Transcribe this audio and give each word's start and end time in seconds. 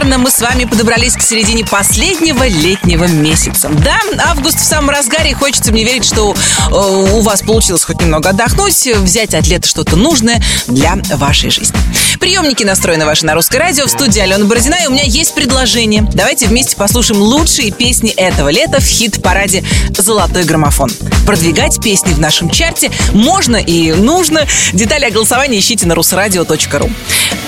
верно, 0.00 0.16
мы 0.16 0.30
с 0.30 0.40
вами 0.40 0.64
подобрались 0.64 1.14
к 1.14 1.20
середине 1.20 1.62
последнего 1.62 2.48
летнего 2.48 3.04
месяца. 3.04 3.68
Да, 3.68 3.98
август 4.28 4.58
в 4.58 4.64
самом 4.64 4.88
разгаре, 4.88 5.34
хочется 5.34 5.72
мне 5.72 5.84
верить, 5.84 6.06
что 6.06 6.34
э, 6.34 6.74
у 6.74 7.20
вас 7.20 7.42
получилось 7.42 7.84
хоть 7.84 8.00
немного 8.00 8.30
отдохнуть, 8.30 8.86
взять 8.86 9.34
от 9.34 9.46
лета 9.46 9.68
что-то 9.68 9.96
нужное 9.96 10.42
для 10.68 10.96
вашей 11.16 11.50
жизни. 11.50 11.78
Приемники 12.18 12.64
настроены 12.64 13.04
ваши 13.04 13.26
на 13.26 13.34
русское 13.34 13.58
радио. 13.58 13.86
В 13.86 13.90
студии 13.90 14.20
Алена 14.20 14.44
Бородина, 14.44 14.76
и 14.82 14.86
у 14.86 14.90
меня 14.90 15.04
есть 15.04 15.34
предложение. 15.34 16.02
Давайте 16.14 16.46
вместе 16.46 16.76
послушаем 16.76 17.20
лучшие 17.20 17.70
песни 17.70 18.10
этого 18.10 18.48
лета 18.48 18.80
в 18.80 18.84
хит-параде 18.84 19.64
«Золотой 19.96 20.44
граммофон». 20.44 20.90
Продвигать 21.26 21.80
песни 21.82 22.12
в 22.12 22.20
нашем 22.20 22.50
чарте 22.50 22.90
можно 23.12 23.56
и 23.56 23.92
нужно. 23.92 24.46
Детали 24.72 25.04
о 25.04 25.10
голосовании 25.10 25.60
ищите 25.60 25.86
на 25.86 25.94
русрадио.ру. 25.94 26.90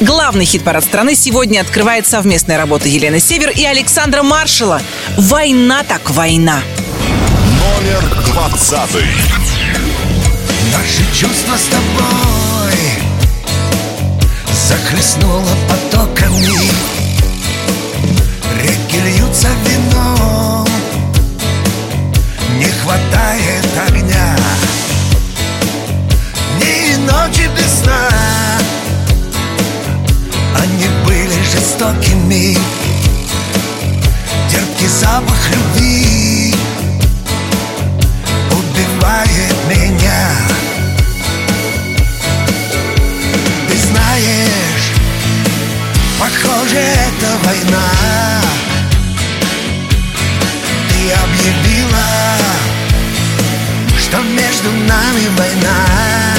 Главный 0.00 0.44
хит-парад 0.44 0.84
страны 0.84 1.14
сегодня 1.14 1.60
открывает 1.60 2.06
совместная 2.42 2.58
работа 2.58 2.88
Елены 2.88 3.20
Север 3.20 3.50
и 3.50 3.64
Александра 3.64 4.24
Маршала. 4.24 4.82
«Война 5.16 5.84
так 5.84 6.10
война». 6.10 6.60
Номер 7.60 8.24
двадцатый. 8.26 9.06
Наши 10.72 11.04
чувства 11.14 11.56
с 11.56 11.68
тобой 11.68 12.78
Захлестнуло 14.66 15.54
потоками 15.68 16.48
Реки 18.60 19.00
льются 19.00 19.48
вином 19.66 20.66
Не 22.58 22.66
хватает 22.66 23.61
жестокими 31.82 32.56
Терпкий 34.50 34.88
запах 34.88 35.50
любви 35.50 36.54
убивает 38.50 39.56
меня. 39.68 40.28
Ты 43.68 43.76
знаешь, 43.78 44.92
похоже, 46.20 46.76
это 46.76 47.28
война. 47.44 48.42
Ты 50.90 51.12
объявила, 51.12 52.36
что 53.98 54.18
между 54.18 54.70
нами 54.70 55.28
война 55.36 56.31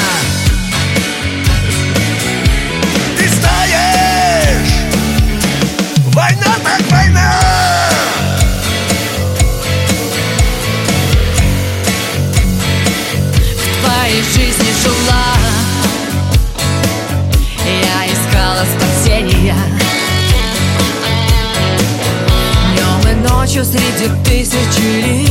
Ночью 23.55 23.65
среди 23.65 24.09
тысячи 24.25 25.05
лиц 25.05 25.22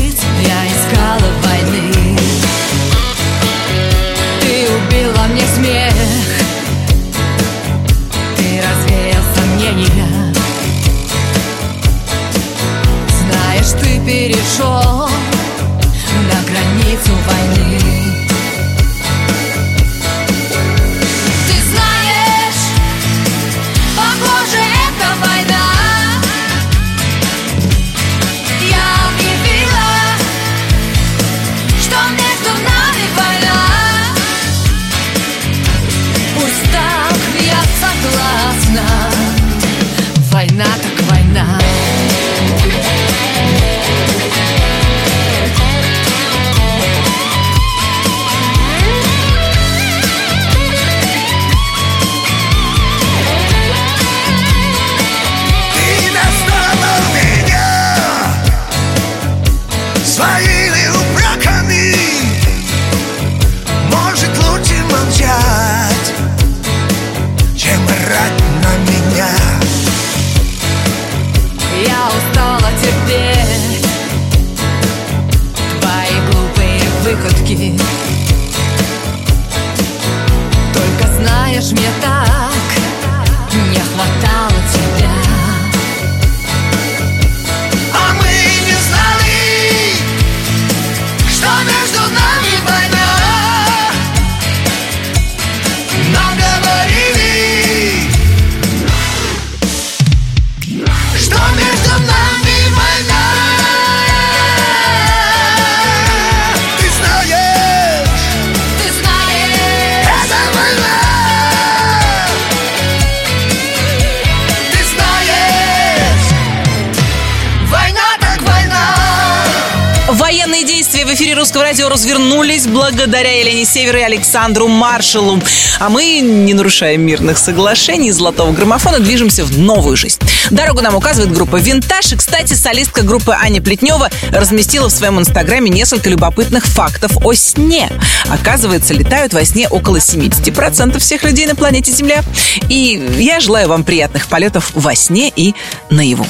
благодаря 123.82 123.82
Елене 123.82 123.92
Север 123.92 123.96
и 123.96 124.02
Александру 124.02 124.68
Маршалу. 124.68 125.40
А 125.80 125.88
мы, 125.88 126.20
не 126.20 126.54
нарушая 126.54 126.96
мирных 126.96 127.38
соглашений 127.38 128.12
золотого 128.12 128.52
граммофона, 128.52 129.00
движемся 129.00 129.44
в 129.44 129.58
новую 129.58 129.96
жизнь. 129.96 130.20
Дорогу 130.50 130.80
нам 130.82 130.94
указывает 130.94 131.32
группа 131.32 131.56
«Винтаж». 131.56 132.12
И, 132.12 132.16
кстати, 132.16 132.54
солистка 132.54 133.02
группы 133.02 133.32
Аня 133.32 133.60
Плетнева 133.60 134.10
разместила 134.30 134.88
в 134.88 134.92
своем 134.92 135.18
инстаграме 135.18 135.70
несколько 135.70 136.10
любопытных 136.10 136.64
фактов 136.66 137.12
о 137.24 137.34
сне. 137.34 137.90
Оказывается, 138.28 138.94
летают 138.94 139.34
во 139.34 139.44
сне 139.44 139.68
около 139.68 139.96
70% 139.96 140.98
всех 140.98 141.24
людей 141.24 141.46
на 141.46 141.54
планете 141.54 141.90
Земля. 141.92 142.22
И 142.68 143.02
я 143.18 143.40
желаю 143.40 143.68
вам 143.68 143.84
приятных 143.84 144.28
полетов 144.28 144.70
во 144.74 144.94
сне 144.94 145.32
и 145.34 145.54
наяву. 145.90 146.26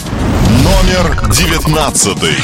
Номер 0.63 1.31
девятнадцатый. 1.31 2.37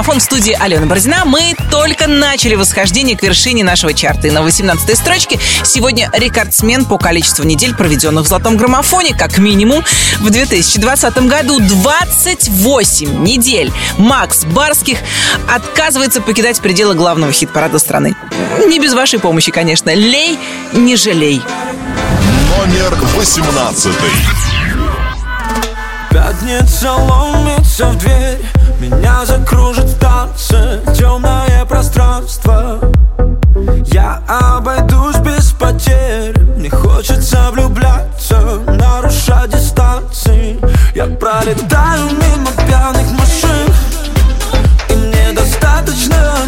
«Золотой 0.00 0.14
граммофон» 0.14 0.20
в 0.20 0.22
студии 0.22 0.56
Алена 0.58 0.86
Бородина. 0.86 1.24
Мы 1.26 1.54
только 1.70 2.06
начали 2.06 2.54
восхождение 2.54 3.18
к 3.18 3.22
вершине 3.22 3.64
нашего 3.64 3.92
чарта. 3.92 4.28
И 4.28 4.30
на 4.30 4.38
18-й 4.38 4.96
строчке 4.96 5.38
сегодня 5.62 6.10
рекордсмен 6.14 6.86
по 6.86 6.96
количеству 6.96 7.44
недель, 7.44 7.74
проведенных 7.74 8.24
в 8.24 8.28
«Золотом 8.28 8.56
граммофоне», 8.56 9.14
как 9.14 9.36
минимум 9.36 9.84
в 10.20 10.30
2020 10.30 11.18
году 11.26 11.60
28 11.60 13.22
недель. 13.22 13.70
Макс 13.98 14.44
Барских 14.44 14.98
отказывается 15.54 16.22
покидать 16.22 16.60
пределы 16.60 16.94
главного 16.94 17.32
хит-парада 17.32 17.78
страны. 17.78 18.16
Не 18.66 18.78
без 18.78 18.94
вашей 18.94 19.18
помощи, 19.18 19.52
конечно. 19.52 19.92
Лей, 19.94 20.38
не 20.72 20.96
жалей. 20.96 21.42
Номер 22.56 22.96
18. 23.16 23.92
Пятница 26.10 26.92
ломится 26.92 27.86
в 27.86 27.98
дверь 27.98 28.40
Меня 28.80 29.26
закружит 29.26 29.84
в 29.84 29.98
танце 29.98 30.80
Темное 30.96 31.66
пространство. 31.66 32.80
Я 33.92 34.22
обойдусь 34.26 35.18
без 35.18 35.52
потерь. 35.52 36.34
Мне 36.56 36.70
хочется 36.70 37.50
влюбляться 37.50 38.40
Нарушать 38.66 39.50
дистанции. 39.50 40.58
Я 40.94 41.04
пролетаю 41.04 42.06
мимо 42.06 42.50
пьяных 42.66 43.10
машин 43.12 43.74
И 44.88 44.94
мне 44.94 45.32
достаточно 45.34 46.38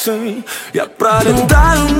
гравитации 0.00 0.42
Я 0.72 0.86
пролетаю 0.86 1.84
мимо 1.84 1.99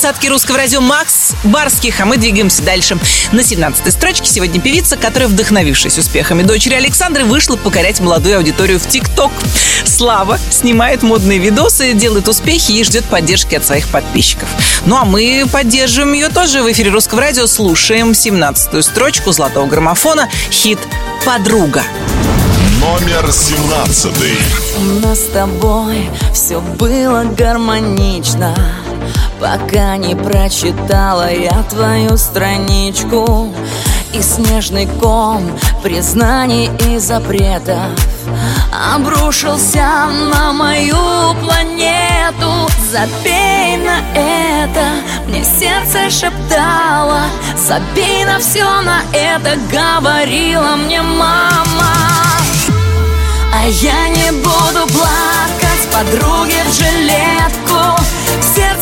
двадцатке 0.00 0.28
русского 0.28 0.58
радио 0.58 0.80
Макс 0.80 1.32
Барских, 1.42 1.98
а 2.00 2.04
мы 2.06 2.18
двигаемся 2.18 2.62
дальше. 2.62 2.96
На 3.32 3.40
17-й 3.40 3.90
строчке 3.90 4.26
сегодня 4.26 4.60
певица, 4.60 4.96
которая, 4.96 5.28
вдохновившись 5.28 5.98
успехами 5.98 6.44
дочери 6.44 6.74
Александры, 6.74 7.24
вышла 7.24 7.56
покорять 7.56 7.98
молодую 7.98 8.36
аудиторию 8.36 8.78
в 8.78 8.86
ТикТок. 8.86 9.32
Слава 9.84 10.38
снимает 10.52 11.02
модные 11.02 11.40
видосы, 11.40 11.94
делает 11.94 12.28
успехи 12.28 12.70
и 12.70 12.84
ждет 12.84 13.06
поддержки 13.06 13.56
от 13.56 13.66
своих 13.66 13.88
подписчиков. 13.88 14.48
Ну 14.86 14.96
а 14.96 15.04
мы 15.04 15.44
поддерживаем 15.50 16.12
ее 16.12 16.28
тоже 16.28 16.62
в 16.62 16.70
эфире 16.70 16.90
русского 16.90 17.22
радио, 17.22 17.48
слушаем 17.48 18.12
17-ю 18.12 18.82
строчку 18.82 19.32
золотого 19.32 19.66
граммофона, 19.66 20.28
хит 20.52 20.78
«Подруга». 21.26 21.82
Номер 22.80 23.32
17. 23.32 24.12
У 24.78 25.04
нас 25.04 25.18
с 25.18 25.30
тобой 25.32 26.08
все 26.32 26.60
было 26.60 27.24
гармонично 27.36 28.54
Пока 29.40 29.96
не 29.96 30.14
прочитала 30.16 31.30
я 31.30 31.62
твою 31.70 32.16
страничку 32.16 33.54
И 34.12 34.20
снежный 34.20 34.86
ком 35.00 35.42
признаний 35.82 36.70
и 36.86 36.98
запретов. 36.98 37.76
Обрушился 38.94 40.06
на 40.32 40.52
мою 40.52 41.34
планету. 41.42 42.68
Забей 42.90 43.76
на 43.76 44.00
это. 44.14 44.86
Мне 45.26 45.44
сердце 45.44 46.10
шептало. 46.10 47.22
Забей 47.56 48.24
на 48.24 48.38
все 48.38 48.64
на 48.82 49.02
это. 49.12 49.56
Говорила 49.70 50.76
мне 50.76 51.02
мама. 51.02 51.94
А 53.54 53.66
я 53.66 54.08
не 54.08 54.30
буду 54.32 54.86
плакать. 54.92 55.88
Подруге 55.92 56.62
в 56.64 56.72
жилетку. 56.74 58.02
Сердце 58.54 58.77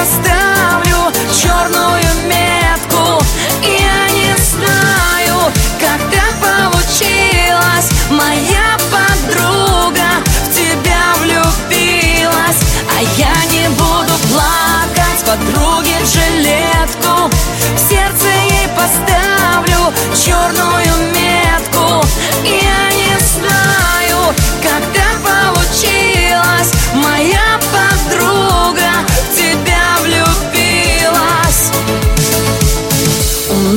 поставлю 0.00 1.12
черную 1.30 2.12
метку. 2.26 3.22
Я 3.62 4.08
не 4.08 4.34
знаю, 4.38 5.52
как 5.78 6.00
так 6.10 6.32
получилось. 6.40 7.90
Моя 8.08 8.78
подруга 8.90 10.08
в 10.44 10.54
тебя 10.54 11.04
влюбилась. 11.20 12.60
А 12.96 13.02
я 13.18 13.34
не 13.52 13.68
буду 13.68 14.14
плакать 14.32 15.20
подруге 15.26 15.96
в 16.02 16.06
жилетку. 16.06 17.28
В 17.74 17.78
сердце 17.78 18.28
ей 18.48 18.68
поставлю 18.68 19.92
черную 20.16 20.96
метку. 21.12 22.06
Я 22.44 22.90
не 22.96 23.18
знаю, 23.34 24.34
как 24.62 24.82
так 24.94 25.16
получилось. 25.22 26.72
Моя 26.94 27.60
подруга 27.70 28.89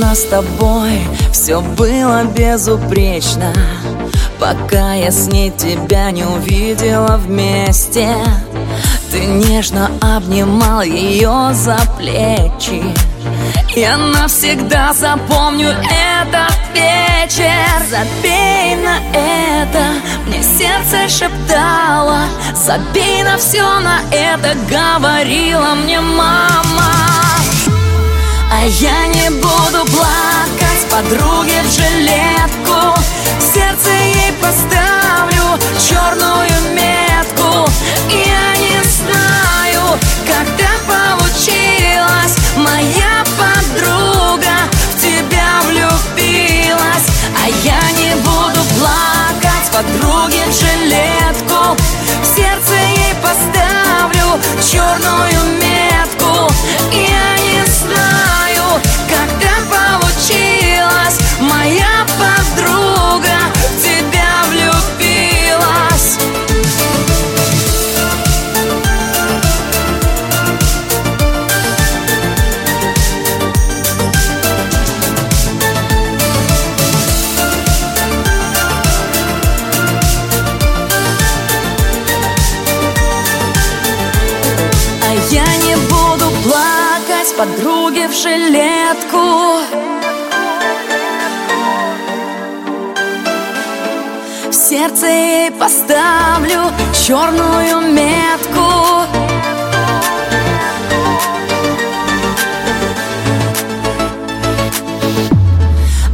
нас 0.04 0.22
с 0.22 0.26
тобой. 0.26 1.00
Все 1.32 1.62
было 1.62 2.24
безупречно 2.26 3.54
Пока 4.40 4.94
я 4.94 5.12
с 5.12 5.28
ней 5.28 5.52
тебя 5.52 6.12
не 6.12 6.24
увидела 6.26 7.18
вместе. 7.18 8.10
Ты 9.12 9.26
нежно 9.26 9.90
обнимал 10.02 10.82
ее 10.82 11.52
за 11.54 11.78
плечи 11.98 12.84
Я 13.76 13.98
навсегда 13.98 14.94
запомню 14.94 15.70
этот 15.70 16.58
вечер. 16.74 17.52
Забей 17.90 18.78
это 19.14 19.84
Мне 20.26 20.42
сердце 20.44 21.08
шептало. 21.08 22.22
Забей 22.56 23.24
на 23.24 23.38
все 23.38 23.64
на 23.80 24.00
это 24.12 24.56
Говорила 24.70 25.76
мне 25.76 26.02
мама 26.02 27.03
А 28.56 28.66
я 28.66 29.08
не 29.08 29.30
буду 29.32 29.84
плакать 29.92 30.86
Подруге 30.92 31.64
в 31.64 31.72
жилетку. 31.72 33.00
В 33.40 33.42
сердце 33.42 33.90
ей 33.90 34.32
поставлю 34.34 35.60
Черную 35.80 36.62
метку. 36.72 37.68
Я 38.12 38.56
не 38.58 38.78
знаю 38.84 40.00
Когда 40.28 40.70
получилось. 40.88 42.38
Моя 42.56 43.24
подруга 43.40 44.70
В 44.92 45.02
тебя 45.02 45.62
влюбилась. 45.68 47.08
А 47.44 47.50
я 47.64 47.82
не 47.98 48.14
буду 48.18 48.62
плакать 48.78 49.72
Подруге 49.74 50.46
в 50.48 50.54
жилетку. 50.54 51.76
В 52.22 52.36
сердце 52.36 52.76
ей 52.76 53.16
поставлю 53.16 54.40
Черную 54.62 55.58
метку. 55.60 56.54
И 56.92 57.02
я 57.02 57.43
получилось. 59.70 61.20
Моя 61.40 62.06
подруга 62.18 63.38
тебя 63.82 64.44
влюбилась. 64.50 66.18
А 85.02 85.14
я 85.32 85.46
не 85.58 85.76
буду 85.76 86.32
плакать 86.44 87.36
подруге 87.38 88.08
в 88.08 88.14
жилетку 88.14 89.13
сердце 94.64 95.08
ей 95.08 95.52
поставлю 95.52 96.72
черную 96.94 97.82
метку. 97.92 98.62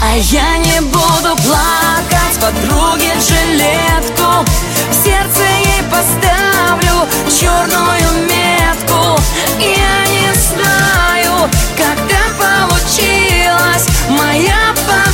А 0.02 0.16
я 0.16 0.58
не 0.58 0.82
буду 0.82 1.36
плакать 1.46 2.40
подруге 2.42 3.14
жилетку. 3.20 4.44
В 4.90 4.94
сердце 5.04 5.44
ей 5.66 5.84
поставлю 5.84 7.08
черную 7.40 8.26
метку. 8.26 9.22
Я 9.60 10.08
не 10.08 10.34
знаю, 10.34 11.48
когда 11.78 12.24
получилось 12.40 13.88
Моя 14.10 14.74
подруга 14.88 15.09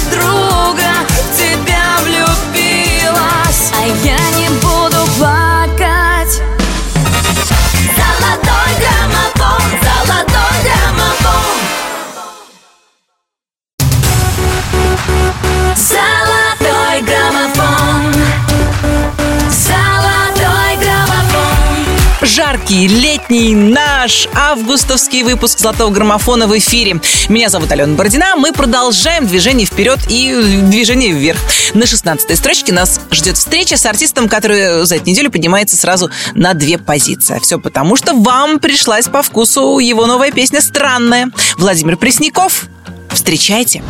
Жаркий, 22.46 22.88
летний, 22.88 23.56
наш 23.56 24.28
августовский 24.36 25.24
выпуск 25.24 25.58
«Золотого 25.58 25.90
граммофона» 25.90 26.46
в 26.48 26.56
эфире. 26.56 27.02
Меня 27.28 27.50
зовут 27.50 27.72
Алена 27.72 27.96
Бородина. 27.96 28.36
Мы 28.36 28.54
продолжаем 28.54 29.26
движение 29.26 29.66
вперед 29.66 29.98
и 30.10 30.62
движение 30.62 31.12
вверх. 31.12 31.40
На 31.74 31.86
16-й 31.86 32.36
строчке 32.36 32.72
нас 32.72 33.02
ждет 33.10 33.38
встреча 33.38 33.78
с 33.78 33.86
артистом, 33.88 34.30
который 34.30 34.86
за 34.86 34.98
эту 34.98 35.10
неделю 35.10 35.32
поднимается 35.32 35.76
сразу 35.76 36.12
на 36.36 36.54
две 36.54 36.78
позиции. 36.78 37.40
Все 37.42 37.60
потому, 37.60 37.96
что 37.96 38.14
вам 38.14 38.60
пришлась 38.60 39.08
по 39.08 39.24
вкусу 39.24 39.80
его 39.80 40.06
новая 40.06 40.30
песня 40.30 40.62
«Странная». 40.62 41.32
Владимир 41.58 41.98
Пресняков. 41.98 42.66
Встречайте. 43.10 43.84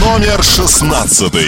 Номер 0.00 0.42
шестнадцатый. 0.42 1.46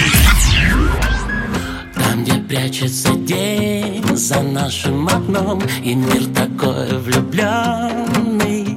Где 2.20 2.34
прячется 2.34 3.14
день 3.14 4.04
за 4.14 4.42
нашим 4.42 5.08
окном 5.08 5.62
И 5.82 5.94
мир 5.94 6.26
такой 6.34 6.98
влюбленный. 6.98 8.76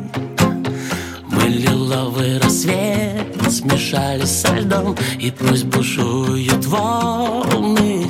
Мы 1.29 1.43
лиловый 1.49 2.39
рассвет 2.39 3.27
смешались 3.51 4.29
со 4.29 4.55
льдом 4.55 4.95
И 5.19 5.29
пусть 5.29 5.65
бушуют 5.65 6.65
волны. 6.65 8.09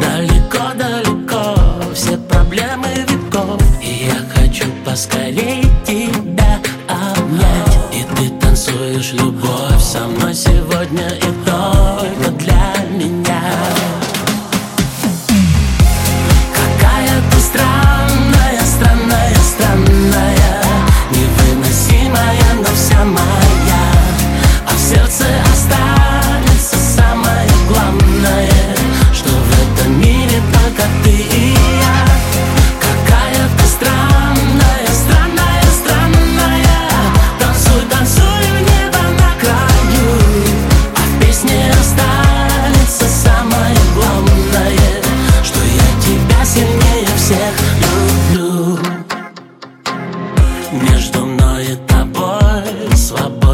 Далеко-далеко 0.00 1.54
все 1.94 2.16
проблемы 2.16 2.88
веков 3.08 3.60
И 3.82 4.06
я 4.06 4.16
хочу 4.34 4.64
поскорей 4.86 5.64
тебя 5.86 6.62
обнять. 6.88 7.94
И 7.94 8.04
ты 8.16 8.30
танцуешь 8.40 9.12
любовь 9.12 9.82
со 9.82 10.06
мной 10.08 10.34
сегодня 10.34 11.08
и 11.08 11.31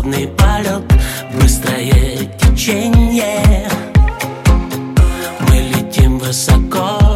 свободный 0.09 0.29
полет, 0.29 0.83
быстрое 1.35 2.29
течение. 2.41 3.69
Мы 5.49 5.57
летим 5.57 6.19
высоко 6.19 7.08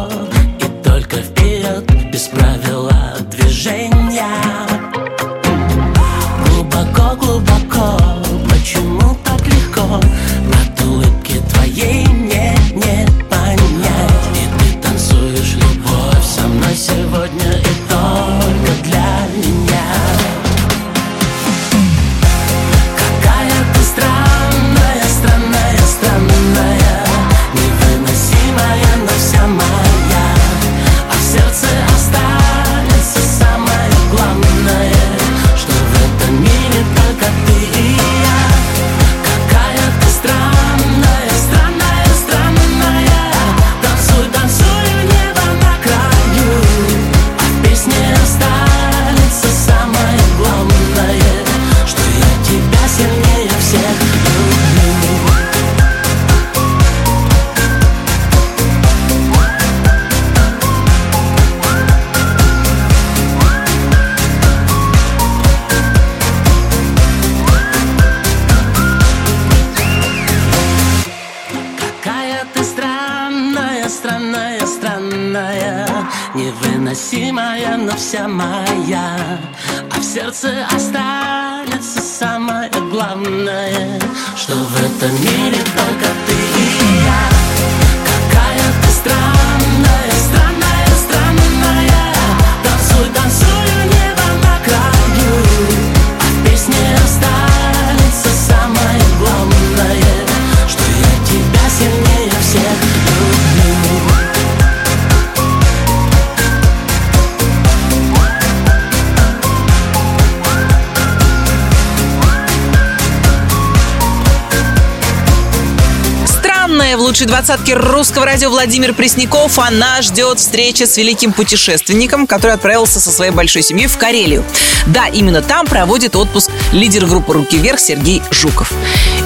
Двадцатке 117.33 117.73
русского 117.73 118.27
радио 118.27 118.51
Владимир 118.51 118.93
Пресняков. 118.93 119.57
Она 119.57 120.03
ждет 120.03 120.37
встречи 120.37 120.83
с 120.83 120.97
великим 120.97 121.33
путешественником, 121.33 122.27
который 122.27 122.51
отправился 122.51 122.99
со 122.99 123.09
своей 123.09 123.31
большой 123.31 123.63
семьей 123.63 123.87
в 123.87 123.97
Карелию. 123.97 124.45
Да, 124.85 125.07
именно 125.07 125.41
там 125.41 125.65
проводит 125.65 126.15
отпуск 126.15 126.51
лидер 126.71 127.07
группы 127.07 127.33
«Руки 127.33 127.57
вверх» 127.57 127.79
Сергей 127.79 128.21
Жуков. 128.29 128.71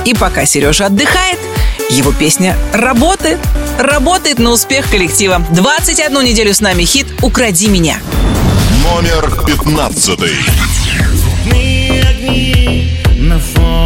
И 0.05 0.13
пока 0.13 0.45
Сережа 0.45 0.85
отдыхает, 0.85 1.37
его 1.89 2.13
песня 2.13 2.55
работает. 2.71 3.39
Работает 3.77 4.39
на 4.39 4.51
успех 4.51 4.89
коллектива. 4.89 5.45
21 5.49 6.23
неделю 6.23 6.53
с 6.53 6.61
нами 6.61 6.85
хит 6.85 7.07
«Укради 7.21 7.67
меня». 7.67 7.99
Номер 8.83 9.45
пятнадцатый. 9.45 10.31
Огни 11.51 12.89
на 13.17 13.37
фоне 13.37 13.76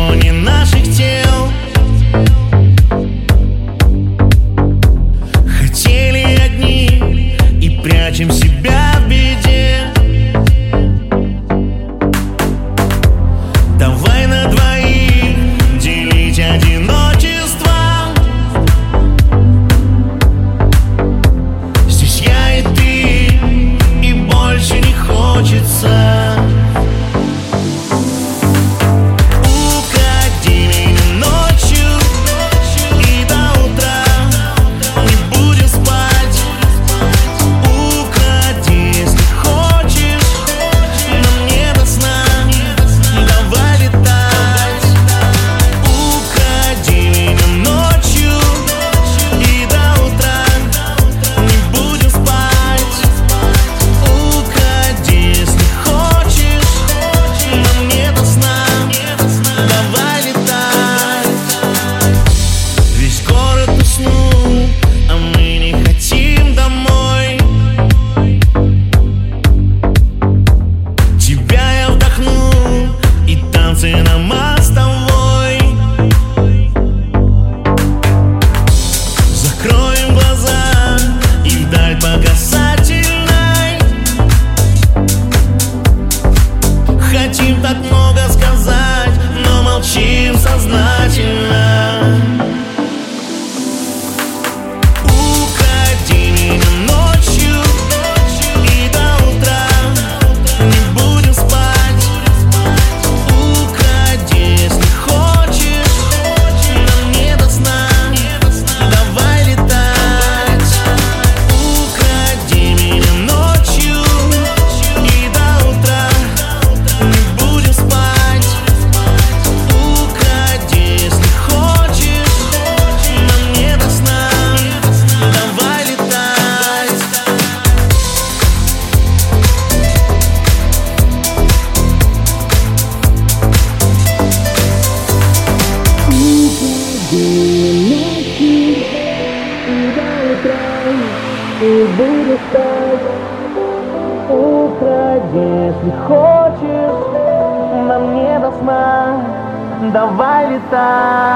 Давай 150.72 151.31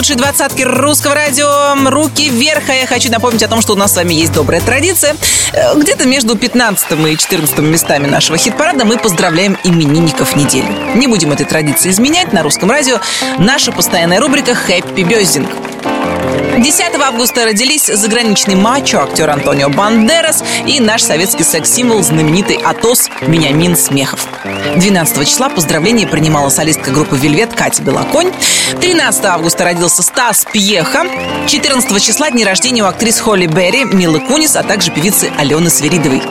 лучшей 0.00 0.16
двадцатке 0.16 0.64
русского 0.64 1.14
радио. 1.14 1.74
Руки 1.90 2.30
вверх. 2.30 2.70
А 2.70 2.72
я 2.72 2.86
хочу 2.86 3.12
напомнить 3.12 3.42
о 3.42 3.48
том, 3.48 3.60
что 3.60 3.74
у 3.74 3.76
нас 3.76 3.92
с 3.92 3.96
вами 3.96 4.14
есть 4.14 4.32
добрая 4.32 4.62
традиция. 4.62 5.14
Э, 5.52 5.78
Где-то 5.78 6.06
между 6.06 6.38
15 6.38 6.92
и 7.06 7.18
14 7.18 7.58
местами 7.58 8.06
нашего 8.06 8.38
хит-парада 8.38 8.86
мы 8.86 8.96
поздравляем 8.96 9.58
именинников 9.62 10.36
недели. 10.36 10.96
Не 10.96 11.06
будем 11.06 11.32
этой 11.32 11.44
традиции 11.44 11.90
изменять. 11.90 12.32
На 12.32 12.42
русском 12.42 12.70
радио 12.70 12.98
наша 13.38 13.72
постоянная 13.72 14.20
рубрика 14.20 14.54
«Хэппи 14.54 15.02
Бездинг». 15.02 15.50
10 16.56 16.82
августа 16.98 17.44
родились 17.44 17.86
заграничный 17.86 18.54
мачо, 18.54 19.02
актер 19.02 19.28
Антонио 19.28 19.68
Бандерас 19.68 20.42
и 20.66 20.80
наш 20.80 21.02
советский 21.02 21.44
секс-символ, 21.44 22.02
знаменитый 22.02 22.56
Атос 22.56 23.10
Минямин 23.26 23.76
Смехов. 23.76 24.26
12 24.76 25.28
числа 25.28 25.48
поздравления 25.48 26.06
принимала 26.06 26.48
солистка 26.48 26.90
группы 26.90 27.16
«Вельвет» 27.16 27.54
Катя 27.54 27.82
Белоконь. 27.82 28.32
13 28.80 29.24
августа 29.24 29.64
родился 29.64 30.02
Стас 30.02 30.46
Пьеха. 30.52 31.04
14 31.46 32.02
числа 32.02 32.30
дни 32.30 32.44
рождения 32.44 32.82
у 32.82 32.86
актрис 32.86 33.20
Холли 33.20 33.46
Берри, 33.46 33.84
Милы 33.84 34.20
Кунис, 34.20 34.56
а 34.56 34.62
также 34.62 34.90
певицы 34.90 35.30
Алены 35.38 35.70
Свиридовой. 35.70 36.22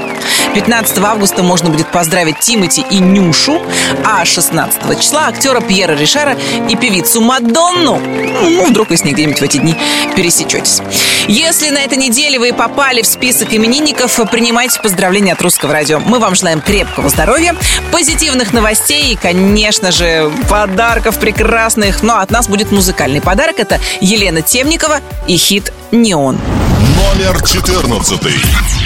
15 0.54 0.98
августа 1.00 1.44
можно 1.44 1.70
будет 1.70 1.92
поздравить 1.92 2.40
Тимати 2.40 2.84
и 2.90 3.00
Нюшу, 3.00 3.62
а 4.06 4.26
16 4.26 5.00
числа 5.00 5.28
актера 5.28 5.62
Пьера 5.62 5.94
Ришара 5.94 6.38
и 6.70 6.76
певицу 6.76 7.22
Мадонну. 7.22 8.00
Ну, 8.00 8.66
вдруг 8.66 8.90
вы 8.90 8.98
с 8.98 9.04
ней 9.04 9.14
где-нибудь 9.14 9.40
в 9.40 9.44
эти 9.44 9.58
дни 9.58 9.76
пересечетесь. 10.16 10.82
Если 11.28 11.70
на 11.70 11.80
этой 11.80 11.98
неделе 11.98 12.40
вы 12.40 12.54
попали 12.54 13.02
в 13.02 13.08
список 13.08 13.54
именинников, 13.54 14.20
принимайте 14.32 14.80
поздравления 14.82 15.34
от 15.34 15.42
Русского 15.42 15.74
радио. 15.74 16.00
Мы 16.00 16.20
вам 16.20 16.36
желаем 16.36 16.62
крепкого 16.62 17.10
здоровья, 17.10 17.56
позитивных 17.92 18.54
новостей 18.54 19.14
и, 19.14 19.16
конечно 19.16 19.92
же, 19.92 20.32
подарков 20.50 21.20
прекрасных. 21.20 22.04
Но 22.04 22.20
от 22.20 22.32
нас 22.32 22.48
будет 22.48 22.72
музыкальный 22.72 23.22
подарок. 23.22 23.60
Это 23.60 23.80
Елена 24.02 24.42
Темникова 24.42 25.00
и 25.28 25.38
хит 25.38 25.72
«Неон». 25.92 26.40
Номер 26.96 27.42
14. 27.44 28.79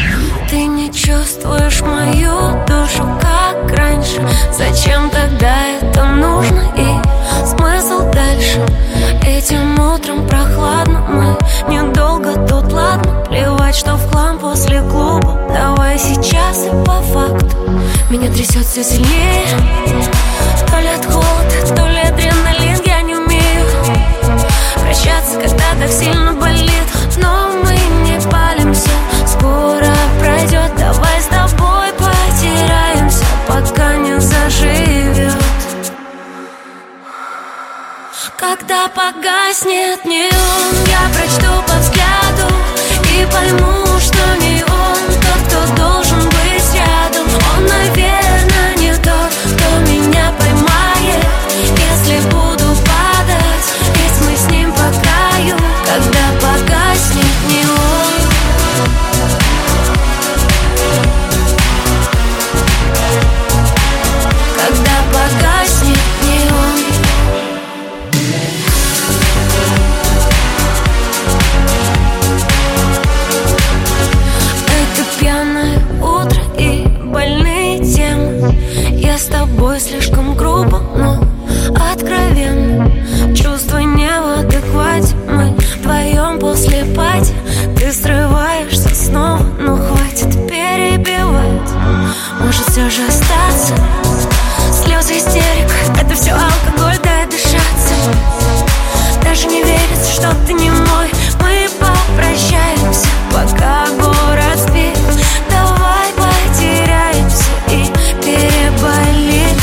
Чувствуешь 0.94 1.82
мою 1.82 2.64
душу, 2.68 3.04
как 3.20 3.76
раньше. 3.76 4.22
Зачем 4.52 5.10
тогда 5.10 5.68
это 5.82 6.06
нужно 6.06 6.72
и 6.78 7.48
смысл 7.48 8.12
дальше? 8.12 8.64
Этим 9.26 9.80
утром 9.80 10.28
прохладно, 10.28 11.04
мы 11.10 11.74
недолго 11.74 12.34
тут, 12.48 12.72
ладно? 12.72 13.26
Плевать, 13.28 13.76
что 13.76 13.96
в 13.96 14.12
хлам 14.12 14.38
после 14.38 14.82
клуба. 14.82 15.40
Давай 15.50 15.98
сейчас 15.98 16.66
и 16.68 16.70
по 16.86 17.02
факту. 17.02 17.58
Меня 18.12 18.32
трясет 18.32 18.66
все 18.66 18.84
сильнее. 18.84 19.48
То 20.70 20.80
ли 20.80 20.90
от 20.90 21.06
холода, 21.06 21.76
то 21.76 21.88
ли 21.88 22.02
адреналин 22.02 22.82
Я 22.86 23.02
не 23.02 23.16
умею 23.16 23.66
прощаться, 24.94 25.40
когда 25.40 25.64
так 25.80 25.92
сильно 25.92 26.34
болит. 26.34 26.72
Но 27.18 27.50
мы 27.64 27.74
не 28.06 28.20
палимся, 28.30 28.90
скоро 29.26 29.93
пройдет. 30.24 30.72
Давай 30.78 31.22
с 31.22 31.26
тобой 31.26 31.92
потеряемся, 31.98 33.26
пока 33.48 33.96
не 33.98 34.20
заживет. 34.20 35.34
Когда 38.38 38.88
погаснет 38.88 40.06
неон, 40.06 40.68
я 40.88 41.10
прочту 41.14 41.52
по 41.68 41.76
взгляду 41.80 42.54
И 43.12 43.26
пойму, 43.32 44.00
что 44.00 44.24
не 44.42 44.64
он 44.64 45.02
тот, 45.22 45.40
кто 45.48 45.76
должен 45.76 46.24
быть 46.30 46.76
рядом. 46.76 47.26
Он, 47.56 47.66
наверное, 47.66 48.03
Может 92.54 92.70
все 92.70 92.88
же 92.88 93.08
остаться. 93.08 93.74
Слезы 94.72 95.18
истерик, 95.18 95.72
это 96.00 96.14
все 96.14 96.34
алкоголь, 96.34 97.00
дай 97.04 97.26
дышаться. 97.26 97.96
Даже 99.24 99.48
не 99.48 99.64
верится, 99.64 100.12
что 100.12 100.36
ты 100.46 100.54
не 100.54 100.70
мой. 100.70 101.10
Мы 101.42 101.68
попрощаемся, 101.80 103.08
пока 103.32 103.88
город 103.98 104.60
спит. 104.60 104.96
Давай 105.50 106.12
потеряемся 106.16 107.46
и 107.70 107.88
переболим 108.22 109.58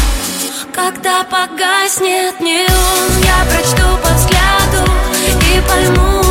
Когда 0.75 1.23
погаснет 1.25 2.41
неон 2.41 3.23
Я 3.23 3.45
прочту 3.53 3.87
по 4.03 4.09
взгляду 4.15 4.91
и 5.55 5.61
пойму, 5.69 6.30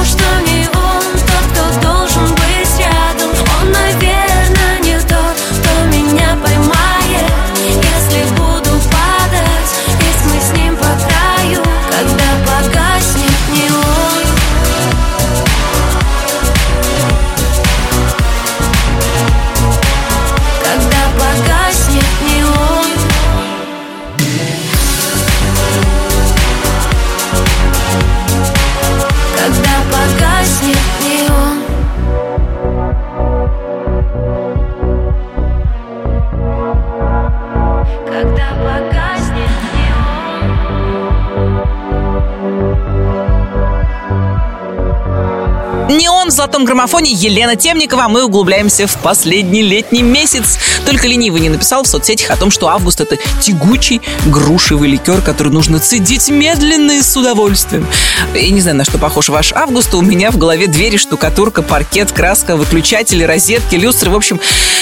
граммофоне 46.69 47.11
Елена 47.11 47.55
Темникова. 47.55 48.07
Мы 48.09 48.23
углубляемся 48.23 48.85
в 48.85 48.95
последний 49.01 49.63
летний 49.63 50.03
месяц. 50.03 50.59
Только 50.89 51.07
ленивый 51.07 51.39
не 51.39 51.49
написал 51.49 51.83
в 51.83 51.87
соцсетях 51.87 52.31
о 52.31 52.35
том, 52.35 52.49
что 52.49 52.67
август 52.67 52.99
это 52.99 53.15
тягучий 53.41 54.01
грушевый 54.25 54.89
ликер, 54.89 55.21
который 55.21 55.53
нужно 55.53 55.77
цедить 55.77 56.29
медленно 56.29 56.93
и 56.93 57.01
с 57.03 57.15
удовольствием. 57.15 57.85
Я 58.33 58.49
не 58.49 58.59
знаю, 58.59 58.77
на 58.77 58.85
что 58.85 58.97
похож 58.97 59.29
ваш 59.29 59.53
август. 59.53 59.93
У 59.93 60.01
меня 60.01 60.31
в 60.31 60.37
голове 60.37 60.65
двери, 60.65 60.97
штукатурка, 60.97 61.61
паркет, 61.61 62.11
краска, 62.11 62.55
выключатели, 62.55 63.23
розетки, 63.23 63.75
люстры. 63.75 64.09
В 64.09 64.15
общем, 64.15 64.41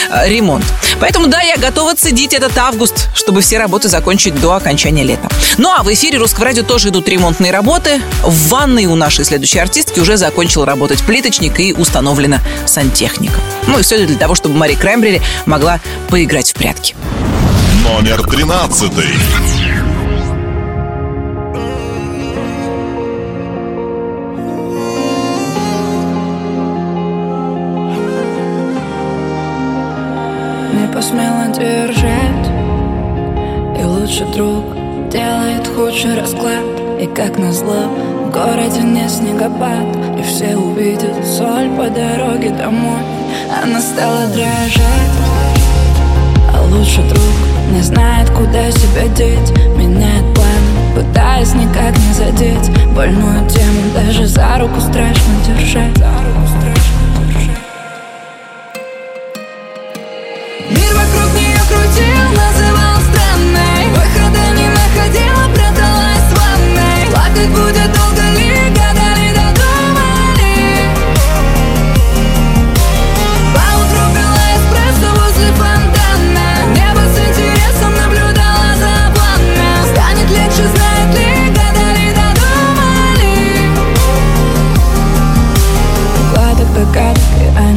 э, 0.10 0.30
ремонт. 0.30 0.64
Поэтому 1.02 1.28
да, 1.28 1.42
я 1.42 1.58
готова 1.58 1.94
цедить 1.94 2.34
этот 2.34 2.58
август, 2.58 3.10
чтобы 3.14 3.42
все 3.42 3.58
работы 3.58 3.90
закончить 3.90 4.40
до 4.40 4.54
окончания 4.54 5.04
лета. 5.04 5.28
Ну 5.58 5.74
а 5.78 5.84
в 5.84 5.94
эфире 5.94 6.20
Русского 6.20 6.46
радио 6.46 6.64
тоже 6.64 6.88
идут 6.88 7.10
ремонтные 7.10 7.52
работы. 7.52 8.02
В 8.24 8.48
ванной 8.48 8.86
у 8.86 8.96
нашей 8.96 9.26
следующей 9.26 9.60
артистки 9.60 10.00
уже 10.00 10.16
закончил 10.16 10.64
работать 10.64 11.04
плиточник 11.04 11.60
и 11.60 11.74
установлена 11.74 12.40
сантехника. 12.66 13.42
Ну 13.68 13.80
и 13.80 13.82
все 13.84 14.06
для 14.06 14.18
того, 14.18 14.36
чтобы 14.36 14.56
Мари 14.56 14.76
Краймбрери 14.76 15.22
могла 15.46 15.82
поиграть 16.10 16.52
в 16.52 16.56
прятки. 16.56 16.96
Номер 17.84 18.24
13. 18.24 18.92
не 30.74 30.88
посмела 30.94 31.48
держать. 31.48 32.48
И 33.80 33.84
лучший 33.84 34.28
друг 34.34 34.66
делает 35.10 35.68
худший 35.68 36.20
расклад. 36.20 36.66
И 37.00 37.06
как 37.08 37.38
назло 37.38 37.88
в 38.26 38.32
городе 38.32 38.82
не 38.82 39.08
снегопад. 39.08 39.88
И 40.20 40.24
все 40.24 40.56
увидят 40.56 41.26
соль 41.26 41.70
по 41.78 41.90
дороге 41.90 42.50
домой. 42.50 43.02
Она 43.64 43.80
стала 43.82 44.28
дрожать 44.28 45.57
лучший 46.72 47.04
друг 47.08 47.24
не 47.72 47.82
знает, 47.82 48.30
куда 48.30 48.72
себя 48.72 49.08
деть. 49.16 49.52
Меняет 49.76 50.34
планы, 50.34 50.96
пытаясь 50.96 51.54
никак 51.54 51.96
не 51.98 52.14
задеть. 52.14 52.70
Больную 52.96 53.48
тему 53.50 53.82
даже 53.96 54.26
за 54.28 54.58
руку 54.58 54.80
страшно 54.80 55.34
держать 55.46 55.98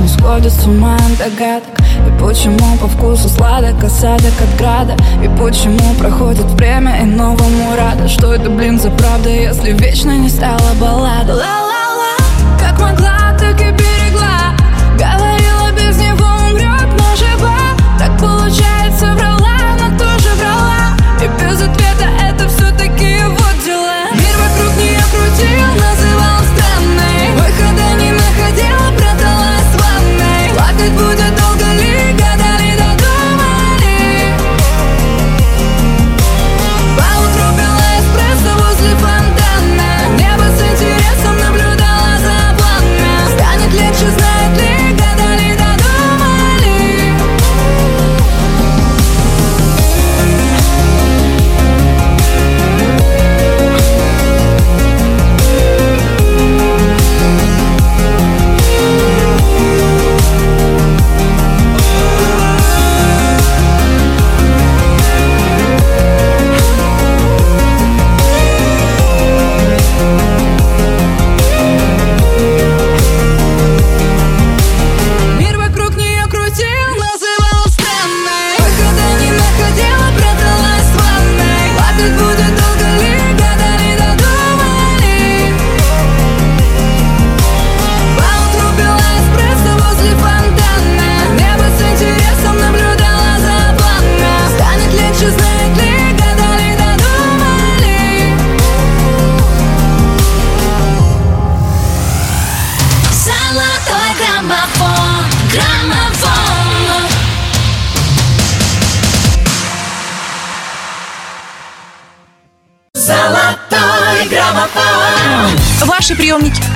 не 0.00 0.08
сходит 0.08 0.52
с 0.52 0.66
ума 0.66 0.96
догадок 1.18 1.68
И 2.06 2.20
почему 2.20 2.76
по 2.78 2.88
вкусу 2.88 3.28
сладок 3.28 3.82
а 3.82 3.86
осадок 3.86 4.32
от 4.40 4.58
града? 4.58 4.96
И 5.22 5.28
почему 5.38 5.94
проходит 5.98 6.46
время 6.52 7.02
и 7.02 7.04
новому 7.04 7.76
рада? 7.76 8.08
Что 8.08 8.34
это, 8.34 8.48
блин, 8.50 8.78
за 8.78 8.90
правда, 8.90 9.28
если 9.28 9.72
вечно 9.72 10.16
не 10.16 10.28
стала 10.28 10.74
баллада? 10.80 11.34
Ла-ла-ла, 11.34 12.16
как 12.58 12.80
могла, 12.80 13.36
так 13.38 13.60
и 13.60 13.70
берегла. 13.70 14.54
Говорила, 14.94 15.70
без 15.76 15.96
него 15.98 16.26
умрет, 16.48 16.88
но 16.98 17.16
жива. 17.16 17.56
Так 17.98 18.18
получается, 18.18 19.12
врала, 19.14 19.76
но 19.78 19.98
тоже 19.98 20.30
врала. 20.38 20.96
И 21.22 21.28
без 21.42 21.60
ответа 21.60 22.19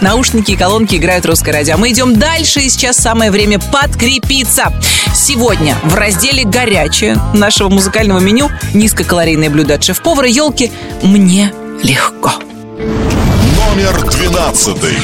наушники 0.04 0.50
и 0.50 0.56
колонки 0.56 0.96
играют 0.96 1.24
русское 1.24 1.50
радио. 1.50 1.78
Мы 1.78 1.90
идем 1.90 2.18
дальше, 2.18 2.60
и 2.60 2.68
сейчас 2.68 2.98
самое 2.98 3.30
время 3.30 3.58
подкрепиться. 3.58 4.70
Сегодня 5.14 5.78
в 5.82 5.94
разделе 5.94 6.44
«Горячее» 6.44 7.18
нашего 7.32 7.70
музыкального 7.70 8.18
меню 8.18 8.50
низкокалорийные 8.74 9.48
блюда 9.48 9.76
от 9.76 9.82
шеф-повара 9.82 10.28
«Елки» 10.28 10.70
мне 11.02 11.54
легко. 11.82 12.32
Номер 12.38 13.98
двенадцатый. 14.10 14.98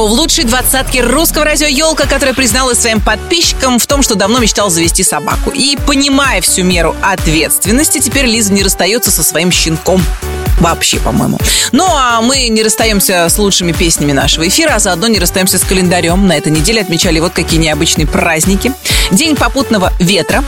Высоко 0.00 0.06
в 0.06 0.12
лучшей 0.12 0.44
двадцатке 0.44 1.02
русского 1.02 1.44
радио 1.44 1.66
«Елка», 1.66 2.06
которая 2.06 2.34
призналась 2.34 2.78
своим 2.78 3.00
подписчикам 3.00 3.78
в 3.78 3.86
том, 3.86 4.02
что 4.02 4.14
давно 4.14 4.38
мечтал 4.38 4.70
завести 4.70 5.02
собаку. 5.02 5.50
И, 5.50 5.76
понимая 5.86 6.40
всю 6.40 6.64
меру 6.64 6.94
ответственности, 7.02 7.98
теперь 7.98 8.26
Лиза 8.26 8.52
не 8.52 8.62
расстается 8.62 9.10
со 9.10 9.22
своим 9.22 9.50
щенком. 9.50 10.02
Вообще, 10.60 10.98
по-моему. 10.98 11.38
Ну, 11.72 11.86
а 11.88 12.20
мы 12.20 12.48
не 12.48 12.62
расстаемся 12.62 13.28
с 13.28 13.38
лучшими 13.38 13.72
песнями 13.72 14.12
нашего 14.12 14.46
эфира, 14.46 14.74
а 14.74 14.78
заодно 14.78 15.06
не 15.06 15.18
расстаемся 15.18 15.58
с 15.58 15.62
календарем. 15.62 16.26
На 16.26 16.36
этой 16.36 16.52
неделе 16.52 16.80
отмечали 16.80 17.18
вот 17.18 17.32
какие 17.32 17.58
необычные 17.58 18.06
праздники. 18.06 18.72
День 19.10 19.36
попутного 19.36 19.92
ветра, 19.98 20.44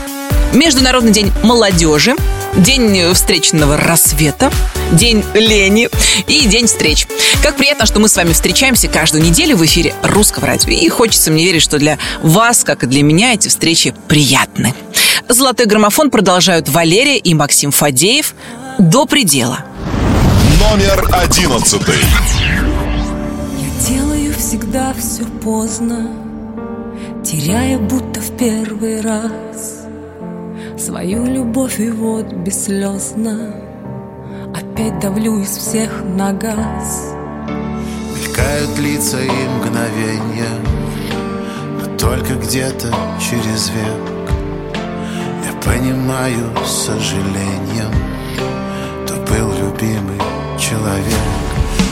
Международный 0.53 1.11
день 1.11 1.31
молодежи, 1.41 2.15
День 2.57 3.13
встречного 3.13 3.77
рассвета, 3.77 4.51
День 4.91 5.23
лени 5.33 5.89
и 6.27 6.45
День 6.45 6.67
встреч. 6.67 7.07
Как 7.41 7.55
приятно, 7.55 7.87
что 7.87 7.99
мы 7.99 8.07
с 8.07 8.15
вами 8.15 8.31
встречаемся 8.31 8.87
каждую 8.87 9.23
неделю 9.23 9.57
в 9.57 9.65
эфире 9.65 9.95
Русского 10.03 10.47
радио. 10.47 10.71
И 10.71 10.87
хочется 10.87 11.31
мне 11.31 11.45
верить, 11.45 11.63
что 11.63 11.79
для 11.79 11.97
вас, 12.21 12.63
как 12.63 12.83
и 12.83 12.87
для 12.87 13.01
меня, 13.01 13.33
эти 13.33 13.47
встречи 13.47 13.95
приятны. 14.07 14.75
Золотой 15.27 15.65
граммофон 15.65 16.11
продолжают 16.11 16.69
Валерия 16.69 17.17
и 17.17 17.33
Максим 17.33 17.71
Фадеев 17.71 18.35
до 18.77 19.05
предела. 19.07 19.65
Номер 20.59 21.09
одиннадцатый. 21.11 21.95
Я 23.57 23.87
делаю 23.87 24.33
всегда 24.37 24.93
все 24.93 25.25
поздно, 25.43 26.07
теряя 27.25 27.79
будто 27.79 28.21
в 28.21 28.37
первый 28.37 29.01
раз 29.01 29.82
свою 30.77 31.25
любовь 31.25 31.79
и 31.79 31.89
вот 31.89 32.31
бесслезно 32.33 33.53
опять 34.53 34.99
давлю 34.99 35.39
из 35.39 35.49
всех 35.49 36.03
на 36.03 36.33
газ. 36.33 37.13
Мелькают 38.15 38.79
лица 38.79 39.19
и 39.19 39.29
мгновенья 39.29 40.49
Но 41.79 41.97
только 41.97 42.33
где-то 42.35 42.93
через 43.19 43.69
век 43.69 44.11
Я 45.45 45.53
понимаю 45.61 46.51
с 46.65 46.85
сожалением 46.85 47.91
То 49.07 49.13
был 49.31 49.51
любимый 49.51 50.19
человек 50.59 51.27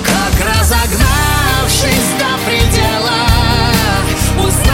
Как 0.03 0.47
разогнавшись 0.47 2.11
до 2.17 2.49
предела 2.49 3.27
Узнать 4.47 4.70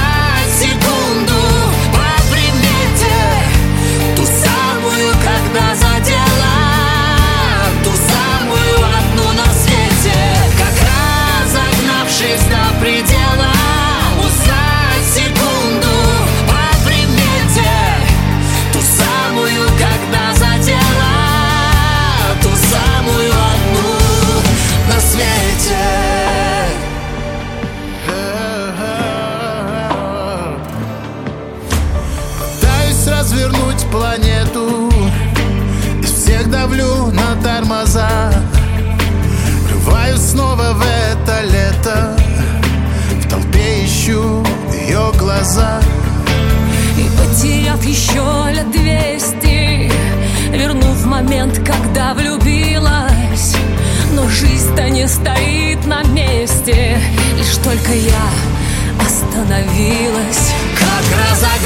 глаза 45.38 45.79
И 46.97 47.09
потеряв 47.17 47.83
еще 47.83 48.23
лет 48.51 48.71
двести 48.71 49.91
Вернув 50.51 51.05
момент, 51.05 51.59
когда 51.59 52.13
влюбилась. 52.13 53.55
Но 54.13 54.27
жизнь-то 54.29 54.89
не 54.89 55.07
стоит 55.07 55.85
на 55.85 56.03
месте 56.03 56.99
Лишь 57.38 57.57
только 57.57 57.93
я 57.93 59.05
остановилась. 59.05 60.53
Как 60.79 61.05
разогнавшись 61.31 61.56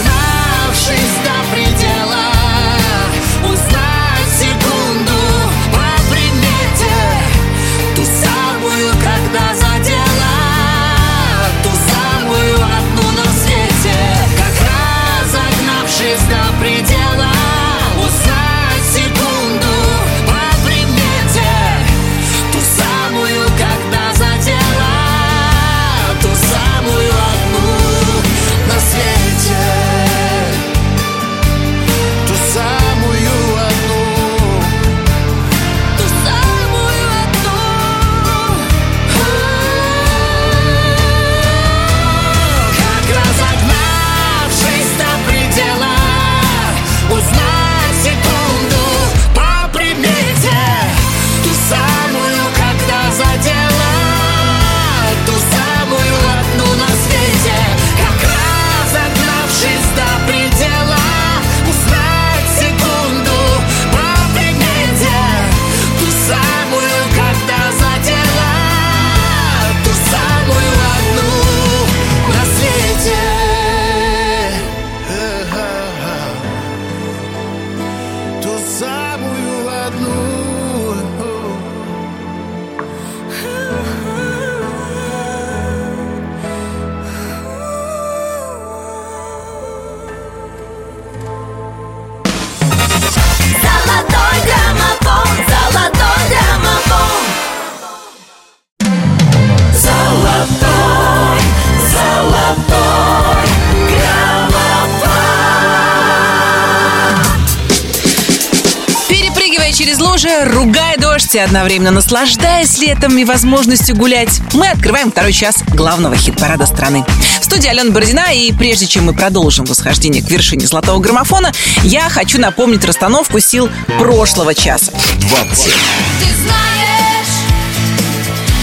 и 111.36 111.39
одновременно 111.39 111.91
наслаждаясь 111.91 112.79
летом 112.79 113.17
и 113.17 113.23
возможностью 113.23 113.95
гулять, 113.95 114.41
мы 114.53 114.67
открываем 114.67 115.11
второй 115.11 115.34
час 115.34 115.63
главного 115.67 116.15
хит-парада 116.15 116.65
страны. 116.65 117.05
В 117.39 117.45
студии 117.45 117.67
Алена 117.67 117.91
Бородина, 117.91 118.34
и 118.34 118.51
прежде 118.51 118.88
чем 118.88 119.05
мы 119.05 119.13
продолжим 119.13 119.65
восхождение 119.65 120.23
к 120.23 120.29
вершине 120.29 120.67
золотого 120.67 120.99
граммофона, 120.99 121.51
я 121.84 122.09
хочу 122.09 122.39
напомнить 122.39 122.84
расстановку 122.86 123.39
сил 123.39 123.69
прошлого 123.99 124.53
часа. 124.53 124.91
20. 124.91 125.65
Ты 125.65 126.34
знаешь, 126.41 127.27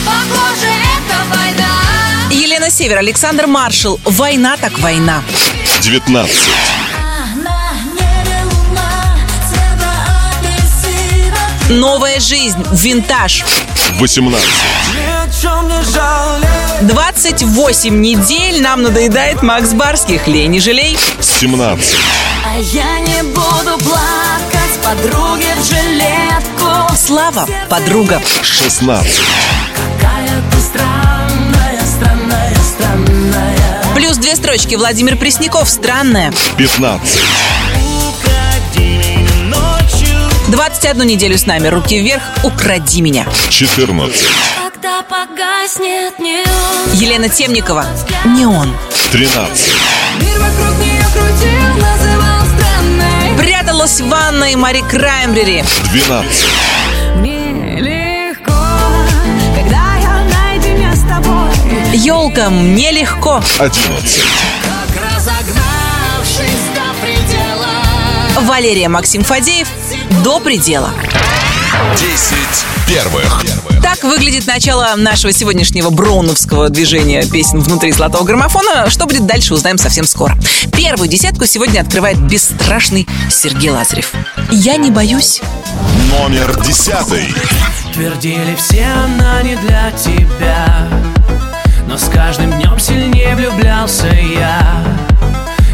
похоже, 0.05 0.69
это 0.69 1.37
война 1.37 1.69
Елена 2.31 2.71
Север, 2.71 2.99
Александр 2.99 3.47
Маршал. 3.47 4.01
Война 4.05 4.57
так 4.57 4.79
война. 4.79 5.23
19. 5.81 6.78
Новая 11.69 12.19
жизнь. 12.19 12.65
Винтаж. 12.73 13.45
18. 13.99 14.49
Ни 14.95 15.03
о 15.03 15.29
чем 15.41 15.69
не 15.69 15.83
жалей 15.85 16.49
28 16.83 18.01
недель 18.01 18.63
нам 18.63 18.83
надоедает 18.83 19.43
Макс 19.43 19.75
Барских. 19.75 20.27
Лень 20.27 20.53
не 20.53 20.61
жалей. 20.61 20.97
17. 21.21 21.97
А 22.47 22.59
я 22.59 23.01
не 23.01 23.23
буду 23.23 23.79
плакать 23.85 24.79
подруге 24.83 25.55
в 25.61 25.67
жилетку 25.67 26.97
Слава, 26.97 27.47
подруга. 27.69 28.23
16. 28.43 29.21
Какая 29.75 30.43
ты 30.51 30.61
странная, 30.61 31.81
странная 31.85 32.55
Плюс 33.95 34.17
две 34.17 34.37
строчки 34.37 34.75
Владимир 34.75 35.17
Пресняков 35.17 35.69
«Странная». 35.69 36.33
15. 36.57 37.21
21 40.49 41.07
неделю 41.07 41.37
с 41.37 41.45
нами 41.45 41.69
«Руки 41.69 42.01
вверх», 42.01 42.23
«Укради 42.43 43.03
меня». 43.03 43.27
14. 43.51 44.27
Когда 44.73 45.03
погаснет 45.03 46.19
неон 46.19 46.95
Елена 46.95 47.29
Темникова 47.29 47.85
«Не 48.25 48.47
он». 48.47 48.75
13. 49.13 49.75
Мир 50.21 50.39
вокруг 50.39 50.79
нее 50.79 51.05
крутил, 51.13 51.75
называл 51.75 52.47
странной 52.47 53.37
Пряталась 53.37 54.01
в 54.01 54.09
ванной 54.09 54.57
Мари 54.57 54.83
Краймбрери. 54.89 55.63
12. 55.93 56.47
Мне 57.17 57.81
легко, 57.81 58.55
когда 59.55 59.97
я 60.01 60.25
наедине 60.25 60.97
с 60.97 61.03
тобой 61.03 61.51
Елка 61.93 62.49
«Мне 62.49 62.91
легко». 62.91 63.43
11. 63.59 64.23
Валерия 68.37 68.89
Максим 68.89 69.25
Фадеев 69.25 69.69
«До 70.23 70.41
предела». 70.41 70.91
10 71.97 72.37
первых. 72.87 73.45
Так 73.83 74.03
выглядит 74.03 74.47
начало 74.47 74.95
нашего 74.97 75.33
сегодняшнего 75.33 75.91
броуновского 75.91 76.69
движения 76.69 77.25
песен 77.27 77.61
внутри 77.61 77.93
золотого 77.93 78.25
граммофона. 78.25 78.91
Что 78.91 79.07
будет 79.07 79.27
дальше, 79.27 79.55
узнаем 79.55 79.79
совсем 79.79 80.05
скоро. 80.05 80.37
Первую 80.73 81.09
десятку 81.09 81.47
сегодня 81.47 81.81
открывает 81.81 82.19
бесстрашный 82.19 83.07
Сергей 83.31 83.71
Лазарев. 83.71 84.13
Я 84.51 84.77
не 84.77 84.91
боюсь. 84.91 85.41
Номер 86.11 86.61
10. 86.63 86.93
Твердили 87.93 88.57
все, 88.57 88.85
она 88.85 89.43
не 89.43 89.57
для 89.57 89.91
тебя 89.93 90.89
Но 91.87 91.97
с 91.99 92.05
каждым 92.09 92.53
днем 92.53 92.79
сильнее 92.79 93.35
влюблялся 93.35 94.07
я 94.07 95.08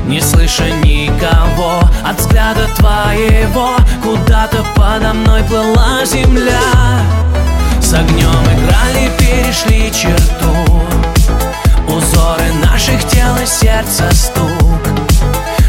Не 0.07 0.21
слыша 0.21 0.69
никого 0.83 1.81
от 2.05 2.21
взгляда 2.21 2.67
твоего 2.77 3.71
Куда-то 4.03 4.65
подо 4.77 5.15
мной 5.15 5.43
плыла 5.45 6.05
земля. 6.05 6.61
С 7.81 7.95
огнем 7.95 8.45
играли, 8.45 9.11
перешли 9.19 9.91
черту. 9.91 10.83
Узоры 11.89 12.53
наших 12.65 13.03
тел 13.09 13.35
и 13.43 13.47
сердца 13.47 14.11
стук. 14.13 14.83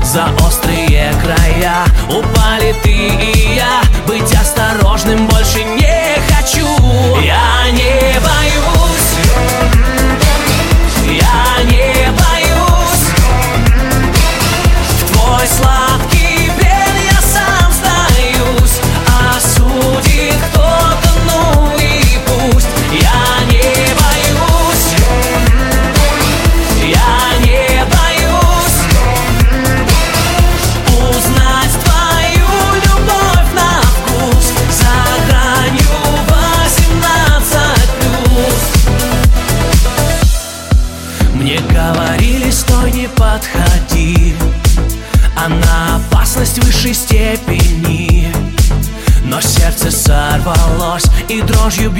За 0.03 0.25
острые 0.45 1.13
края 1.23 1.85
Упали 2.09 2.75
ты 2.83 2.91
и 2.91 3.55
я. 3.55 3.81
Быть 4.05 4.33
осторожным 4.33 5.27
больше 5.27 5.63
не 5.63 6.17
хочу. 6.33 6.67
Я 7.21 7.44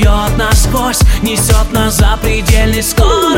бьет 0.06 0.38
насквозь 0.38 1.00
Несет 1.24 1.72
нас 1.72 1.96
за 1.96 2.18
предельной 2.22 2.84
скорости 2.84 3.35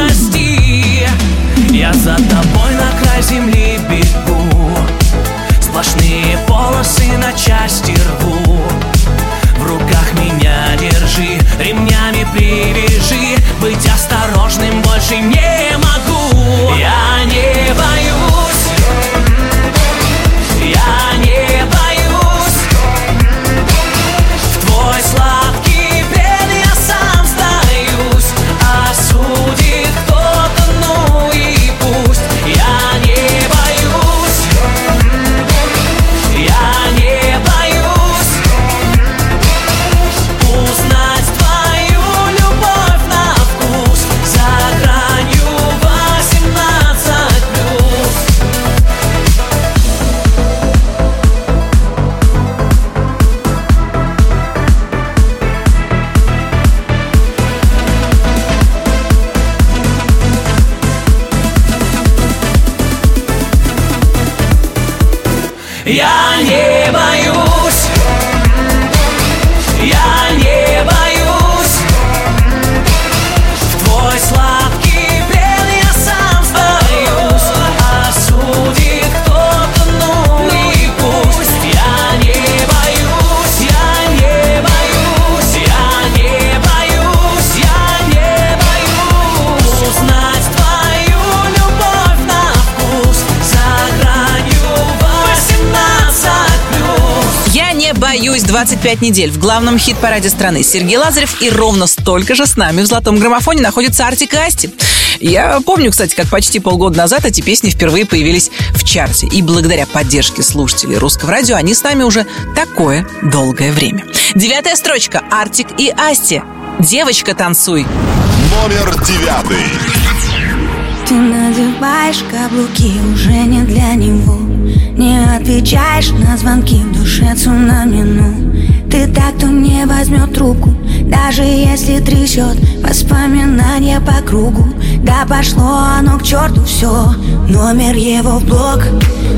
25 98.57 99.03
недель 99.03 99.29
в 99.29 99.37
главном 99.37 99.77
хит-параде 99.77 100.31
страны. 100.31 100.63
Сергей 100.63 100.97
Лазарев 100.97 101.43
и 101.43 101.49
ровно 101.51 101.85
столько 101.85 102.33
же 102.33 102.47
с 102.47 102.57
нами 102.57 102.81
в 102.81 102.87
золотом 102.87 103.19
граммофоне 103.19 103.61
находится 103.61 104.07
Артик 104.07 104.33
и 104.33 104.37
Асти. 104.37 104.71
Я 105.19 105.59
помню, 105.63 105.91
кстати, 105.91 106.15
как 106.15 106.27
почти 106.29 106.59
полгода 106.59 106.97
назад 106.97 107.25
эти 107.25 107.41
песни 107.41 107.69
впервые 107.69 108.07
появились 108.07 108.49
в 108.73 108.83
чарте. 108.83 109.27
И 109.27 109.43
благодаря 109.43 109.85
поддержке 109.85 110.41
слушателей 110.41 110.97
русского 110.97 111.33
радио 111.33 111.55
они 111.55 111.75
с 111.75 111.83
нами 111.83 112.01
уже 112.01 112.25
такое 112.55 113.07
долгое 113.21 113.71
время. 113.71 114.05
Девятая 114.33 114.75
строчка. 114.75 115.21
Артик 115.29 115.67
и 115.77 115.91
Асти. 115.91 116.41
Девочка, 116.79 117.35
танцуй. 117.35 117.83
Номер 117.83 119.05
9. 119.05 121.07
Ты 121.07 121.13
надеваешь 121.13 122.23
каблуки 122.31 122.91
уже 123.13 123.33
не 123.33 123.61
для 123.61 123.93
него 123.93 124.56
Не 124.97 125.19
отвечаешь 125.35 126.09
на 126.11 126.37
звонки 126.37 126.77
в 126.77 126.97
душе 126.97 127.35
цунами, 127.35 128.89
Ты 128.89 129.07
так, 129.07 129.35
кто 129.37 129.47
не 129.47 129.85
возьмет 129.85 130.33
трубку 130.33 130.73
Даже 131.05 131.43
если 131.43 131.99
трясет 131.99 132.57
воспоминания 132.81 134.01
по 134.01 134.25
кругу. 134.25 134.65
Да 135.03 135.25
пошло 135.29 135.79
оно 135.99 136.17
к 136.17 136.23
черту 136.23 136.63
все 136.63 137.13
Номер 137.47 137.95
его 137.95 138.39
в 138.39 138.45
блог 138.45 138.79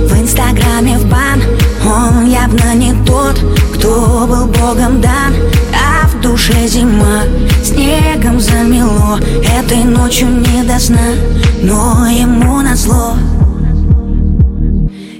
В 0.07 0.21
инстаграме 0.21 0.97
в 0.97 1.09
бан. 1.09 1.41
Он 1.85 2.29
явно 2.29 2.73
не 2.75 2.93
тот, 3.05 3.39
кто 3.73 4.25
был 4.27 4.45
богом 4.45 5.01
дан. 5.01 5.33
А 5.73 6.07
в 6.07 6.21
душе 6.21 6.67
зима 6.67 7.23
Снегом 7.63 8.39
замело. 8.39 9.19
Этой 9.59 9.83
ночью 9.83 10.27
не 10.27 10.63
до 10.63 10.79
сна 10.79 11.15
Но 11.61 12.07
ему 12.07 12.61
назло 12.61 13.15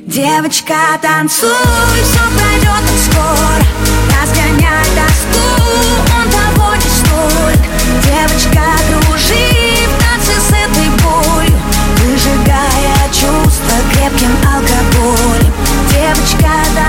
Девочка, 0.10 0.74
танцуй, 1.04 1.50
все 2.02 2.20
пройдет 2.36 2.82
так 2.88 2.98
скоро 2.98 3.62
Разгоняй 4.20 4.86
тоску, 4.96 5.46
он 6.18 6.28
того 6.32 6.74
не 6.74 6.90
столь. 6.90 7.60
Девочка, 8.04 8.64
кружи 8.88 9.86
в 9.86 10.04
танце 10.04 10.34
с 10.42 10.50
этой 10.50 10.90
болью 11.04 11.60
Выжигая 12.00 13.08
чувства 13.12 13.78
крепким 13.94 14.36
алкоголем. 14.52 15.54
Девочка, 15.92 16.50
танцуй 16.74 16.89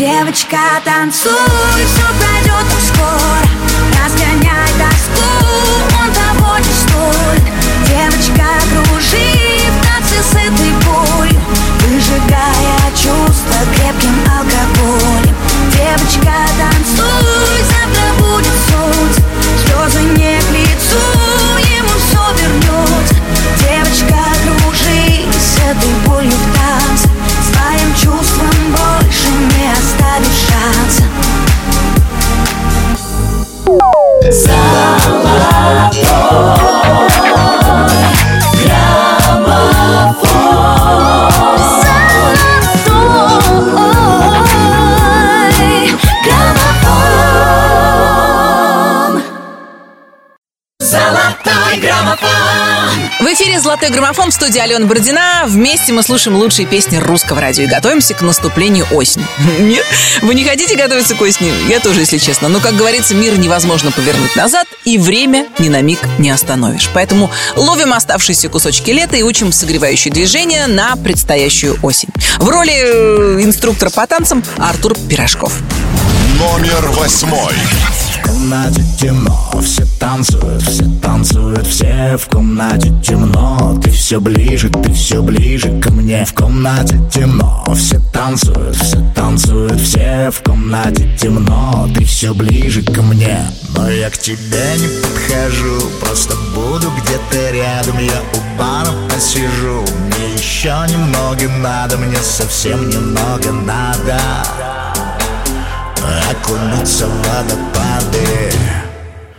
Девочка, 0.00 0.56
танцуй, 0.82 1.30
все 1.76 2.06
пройдет 2.16 2.64
скоро. 2.88 3.44
Разгоняй 4.02 4.72
тоску, 4.80 5.28
он 6.00 6.10
того 6.14 6.56
не 6.56 6.72
стоит. 6.72 7.44
Девочка, 7.86 8.46
кружи 8.70 9.28
в 9.68 9.84
танце 9.84 10.22
с 10.22 10.32
этой 10.32 10.72
болью 10.86 11.38
Выжигая 11.80 12.90
чувства 12.94 13.60
крепким 13.74 14.16
алкоголем. 14.24 15.36
Девочка, 15.70 16.32
танцуй, 16.56 17.60
завтра 17.68 18.06
будет 18.20 18.56
солнце 18.70 19.20
Слезы 19.66 20.02
не 20.16 20.40
к 20.40 20.50
лицу, 20.50 21.19
«Золотой 53.60 53.90
граммофон» 53.90 54.30
в 54.30 54.34
студии 54.34 54.58
Алена 54.58 54.86
Бородина. 54.86 55.44
Вместе 55.46 55.92
мы 55.92 56.02
слушаем 56.02 56.36
лучшие 56.38 56.66
песни 56.66 56.96
русского 56.96 57.42
радио 57.42 57.64
и 57.64 57.66
готовимся 57.66 58.14
к 58.14 58.22
наступлению 58.22 58.86
осени. 58.90 59.26
Нет? 59.58 59.84
Вы 60.22 60.34
не 60.34 60.44
хотите 60.44 60.76
готовиться 60.76 61.14
к 61.14 61.20
осени? 61.20 61.52
Я 61.68 61.80
тоже, 61.80 62.00
если 62.00 62.16
честно. 62.16 62.48
Но, 62.48 62.60
как 62.60 62.74
говорится, 62.74 63.14
мир 63.14 63.38
невозможно 63.38 63.90
повернуть 63.90 64.34
назад, 64.34 64.66
и 64.86 64.96
время 64.96 65.46
ни 65.58 65.68
на 65.68 65.82
миг 65.82 65.98
не 66.18 66.30
остановишь. 66.30 66.88
Поэтому 66.94 67.30
ловим 67.54 67.92
оставшиеся 67.92 68.48
кусочки 68.48 68.90
лета 68.92 69.16
и 69.16 69.22
учим 69.22 69.52
согревающие 69.52 70.12
движения 70.12 70.66
на 70.66 70.96
предстоящую 70.96 71.78
осень. 71.82 72.08
В 72.38 72.48
роли 72.48 72.72
э, 72.72 73.42
инструктора 73.42 73.90
по 73.90 74.06
танцам 74.06 74.42
Артур 74.56 74.96
Пирожков. 75.08 75.52
Номер 76.38 76.90
восьмой. 76.96 77.54
В 78.14 78.26
комнате 78.26 78.82
темно, 78.98 79.50
все 79.62 79.84
танцуют, 79.98 80.62
все 80.62 80.84
танцуют, 81.02 81.66
все 81.66 82.16
в 82.16 82.28
комнате 82.28 82.92
темно. 83.02 83.78
Ты 83.82 83.90
все 83.90 84.20
ближе, 84.20 84.68
ты 84.68 84.92
все 84.92 85.22
ближе 85.22 85.80
ко 85.80 85.90
мне. 85.90 86.24
В 86.24 86.34
комнате 86.34 87.00
темно, 87.12 87.64
все 87.74 88.00
танцуют, 88.12 88.76
все 88.76 89.04
танцуют, 89.14 89.80
все 89.80 90.30
в 90.30 90.42
комнате 90.42 91.10
темно. 91.20 91.88
Ты 91.94 92.04
все 92.04 92.34
ближе 92.34 92.82
ко 92.82 93.02
мне. 93.02 93.46
Но 93.74 93.90
я 93.90 94.10
к 94.10 94.18
тебе 94.18 94.76
не 94.78 94.88
подхожу, 95.02 95.80
просто 96.00 96.34
буду 96.54 96.90
где-то 97.00 97.50
рядом. 97.52 97.98
Я 97.98 98.20
у 98.34 98.58
бара 98.58 98.92
посижу, 99.08 99.84
мне 100.06 100.34
еще 100.34 100.74
немного 100.88 101.48
надо, 101.48 101.96
мне 101.96 102.18
совсем 102.22 102.88
немного 102.88 103.50
надо 103.52 104.20
окунуться 106.30 107.06
в 107.06 107.28
водопады 107.28 108.52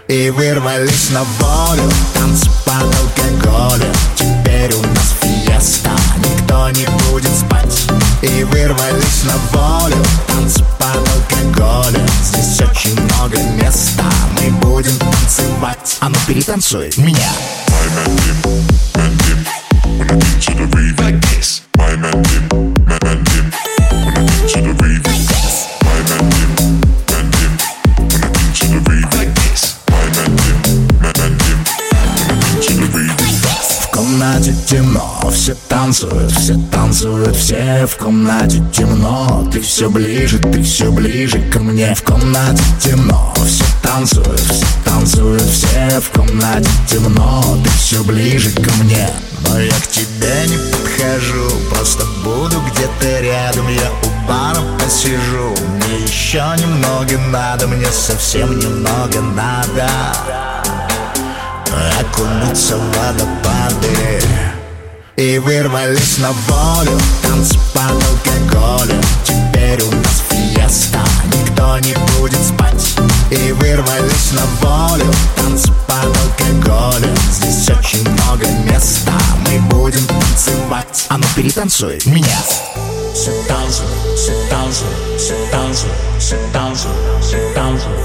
И 0.08 0.30
вырвались 0.30 1.10
на 1.12 1.24
волю, 1.40 1.90
танцы 2.14 2.50
под 2.66 2.84
алкоголем 2.84 3.94
Теперь 4.16 4.74
у 4.74 4.82
нас 4.82 5.16
фиеста, 5.22 5.92
никто 6.18 6.70
не 6.72 6.86
будет 7.10 7.32
спать. 7.32 7.88
И 8.22 8.44
вырвались 8.44 9.24
на 9.24 9.58
волю, 9.58 10.04
танцы 10.28 10.64
под 10.78 10.98
алкоголем 10.98 12.08
Здесь 12.24 12.62
очень 12.62 13.00
много 13.02 13.38
места, 13.62 14.06
мы 14.34 14.52
будем 14.60 14.98
танцевать. 14.98 15.98
А 16.00 16.10
ну 16.10 16.16
перетанцуй 16.28 16.92
меня. 16.98 17.32
В 25.04 25.11
комнате 34.42 34.56
темно, 34.68 35.30
все 35.32 35.56
танцуют, 35.70 36.32
все 36.32 36.60
танцуют, 36.72 37.36
все 37.36 37.86
в 37.86 37.96
комнате 37.96 38.64
темно. 38.74 39.48
Ты 39.52 39.62
все 39.62 39.88
ближе, 39.88 40.40
ты 40.40 40.64
все 40.64 40.92
ближе 40.92 41.40
ко 41.52 41.60
мне. 41.60 41.94
В 41.94 42.02
комнате 42.02 42.64
темно, 42.80 43.34
все 43.46 43.64
танцуют, 43.84 44.40
все 44.40 44.66
танцуют, 44.84 45.44
все 45.44 46.00
в 46.00 46.10
комнате 46.10 46.70
темно. 46.88 47.44
Ты 47.64 47.70
все 47.70 48.04
ближе 48.04 48.50
ко 48.52 48.72
мне. 48.84 49.08
Но 49.48 49.60
я 49.60 49.74
к 49.74 49.88
тебе 49.88 50.48
не 50.48 50.58
подхожу, 50.72 51.50
просто 51.70 52.04
буду 52.24 52.56
где-то 52.72 53.22
рядом. 53.22 53.68
Я 53.70 53.92
у 53.92 54.28
бара 54.28 54.62
посижу, 54.80 55.54
мне 55.76 56.04
еще 56.04 56.44
немного 56.58 57.16
надо, 57.30 57.68
мне 57.68 57.92
совсем 57.92 58.58
немного 58.58 59.22
надо 59.22 60.61
окунуться 62.00 62.78
в 62.78 62.98
водопады. 62.98 64.22
И 65.18 65.38
вырвались 65.40 66.18
на 66.18 66.32
волю, 66.32 66.98
танцы 67.22 67.58
под 67.74 67.92
алкоголем. 67.92 69.02
Теперь 69.24 69.82
у 69.84 69.92
нас 69.92 70.24
фиеста, 70.30 71.00
никто 71.28 71.78
не 71.80 71.94
будет 72.18 72.42
спать. 72.42 72.96
И 73.30 73.52
вырвались 73.52 74.32
на 74.32 74.46
волю, 74.68 75.06
танцы 75.36 75.72
под 75.88 76.06
алкоголем. 76.06 77.16
Здесь 77.32 77.70
очень 77.70 78.10
много 78.10 78.48
места, 78.64 79.14
мы 79.46 79.60
будем 79.70 80.06
танцевать. 80.08 81.06
А 81.10 81.18
ну 81.18 81.26
перетанцуй 81.36 82.00
меня. 82.06 82.40
Все 83.14 83.32
танцуют, 83.48 83.92
все 84.18 84.34
танцуют, 84.50 85.20
все 85.20 85.36
танцуют, 85.52 85.94
все 86.18 86.38
танцуют, 86.52 86.98
все 87.22 87.54
танцуют, 87.54 87.96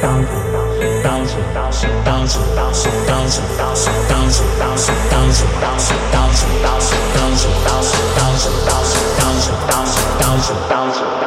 все 0.00 0.55
танцуют 1.02 1.46
все 1.70 1.88
танцуют, 2.04 2.48
все 2.72 2.90
танцуют, 3.06 3.50
все 3.74 3.90
танцуют, 4.08 4.50
все 4.56 4.92
танцуют, 5.10 5.56
все 5.78 5.94
танцуют, 6.12 6.56
все 6.78 6.94
танцуют, 7.14 7.66
все 7.80 7.98
танцуют, 8.20 8.66
все 8.66 9.52
танцуют, 9.70 10.42
все 10.42 10.54
танцуют, 10.68 11.25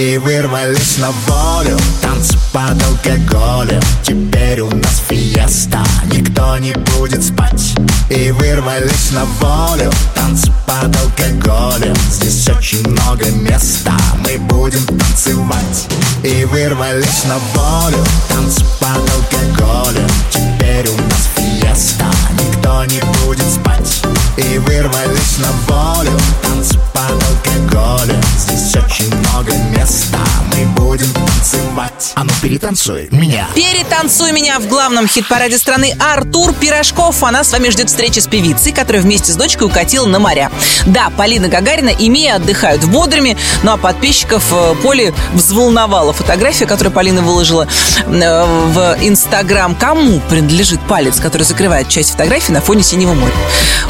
И 0.00 0.16
вырвались 0.16 0.96
на 0.96 1.10
волю, 1.10 1.76
танцы 2.00 2.34
под 2.54 2.82
алкоголем 2.82 3.82
Теперь 4.02 4.62
у 4.62 4.70
нас 4.70 5.02
фиеста, 5.06 5.84
никто 6.06 6.56
не 6.56 6.72
будет 6.72 7.22
спать 7.22 7.74
И 8.08 8.30
вырвались 8.30 9.10
на 9.10 9.26
волю, 9.26 9.92
танцы 10.14 10.50
под 10.66 10.96
алкоголем 10.96 11.94
Здесь 12.10 12.48
очень 12.48 12.82
много 12.88 13.26
места, 13.26 13.94
мы 14.24 14.38
будем 14.38 14.86
танцевать 14.86 15.86
И 16.24 16.46
вырвались 16.46 17.24
на 17.24 17.36
волю, 17.54 18.02
танцы 18.30 18.64
под 18.80 18.96
алкоголем 18.96 20.08
Теперь 20.30 20.88
у 20.88 20.96
нас 20.96 21.28
фиеста, 21.36 21.59
никто 21.60 22.84
не 22.84 23.00
будет 23.24 23.46
спать. 23.46 24.02
И 24.36 24.58
вырвались 24.58 25.38
на 25.38 25.74
волю, 25.74 26.18
танцы 26.42 26.78
под 26.92 27.10
алкоголем 27.10 28.20
Здесь 28.38 28.74
очень 28.76 29.14
много 29.14 29.52
места. 29.76 30.18
Мы 30.54 30.64
будем 30.74 31.12
танцевать. 31.12 32.12
А 32.14 32.24
ну 32.24 32.30
перетанцуй 32.42 33.08
меня. 33.10 33.46
Перетанцуй 33.54 34.32
меня 34.32 34.58
в 34.58 34.66
главном 34.66 35.06
хит-параде 35.06 35.58
страны 35.58 35.94
Артур 35.98 36.52
Пирожков. 36.54 37.22
Она 37.22 37.44
с 37.44 37.52
вами 37.52 37.68
ждет 37.68 37.88
встречи 37.88 38.18
с 38.18 38.26
певицей, 38.26 38.72
которая 38.72 39.02
вместе 39.02 39.32
с 39.32 39.36
дочкой 39.36 39.66
укатила 39.66 40.06
на 40.06 40.18
моря. 40.18 40.50
Да, 40.86 41.10
Полина 41.16 41.48
Гагарина 41.48 41.90
и 41.90 42.08
Мия 42.08 42.36
отдыхают 42.36 42.82
в 42.82 42.90
Бодрыме, 42.90 43.36
ну 43.62 43.72
а 43.72 43.76
подписчиков 43.76 44.42
э, 44.52 44.74
Поли 44.82 45.12
взволновала 45.34 46.12
фотография, 46.12 46.66
которую 46.66 46.92
Полина 46.92 47.22
выложила 47.22 47.68
э, 48.06 48.44
в 48.72 48.96
Инстаграм. 49.00 49.74
Кому 49.74 50.20
принадлежит 50.28 50.80
палец, 50.88 51.20
который 51.20 51.42
закрывает 51.50 51.88
часть 51.88 52.10
фотографии 52.12 52.52
на 52.52 52.60
фоне 52.60 52.82
синего 52.82 53.12
моря? 53.12 53.34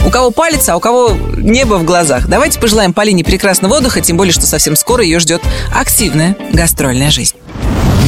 У 0.04 0.10
кого 0.10 0.30
палец, 0.30 0.68
а 0.68 0.76
у 0.76 0.80
кого 0.80 1.16
небо 1.36 1.74
в 1.74 1.84
глазах. 1.84 2.26
Давайте 2.26 2.58
пожелаем 2.58 2.92
Полине 2.92 3.22
прекрасного 3.22 3.74
отдыха, 3.74 4.00
тем 4.00 4.16
более, 4.16 4.32
что 4.32 4.46
совсем 4.46 4.76
скоро 4.76 5.04
ее 5.04 5.20
ждет 5.20 5.42
активная 5.74 6.36
гастрольная 6.52 7.10
жизнь. 7.10 7.36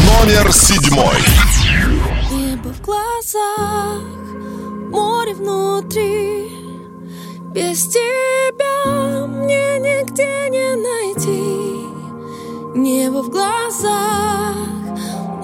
Номер 0.07 0.53
седьмой. 0.53 1.15
Небо 2.31 2.73
в 2.73 2.81
глазах, 2.81 4.03
море 4.91 5.35
внутри 5.35 6.49
Без 7.53 7.87
тебя 7.89 9.27
мне 9.27 9.79
нигде 9.79 10.49
не 10.51 10.75
найти 10.77 11.83
Небо 12.75 13.23
в 13.23 13.31
глазах, 13.31 14.57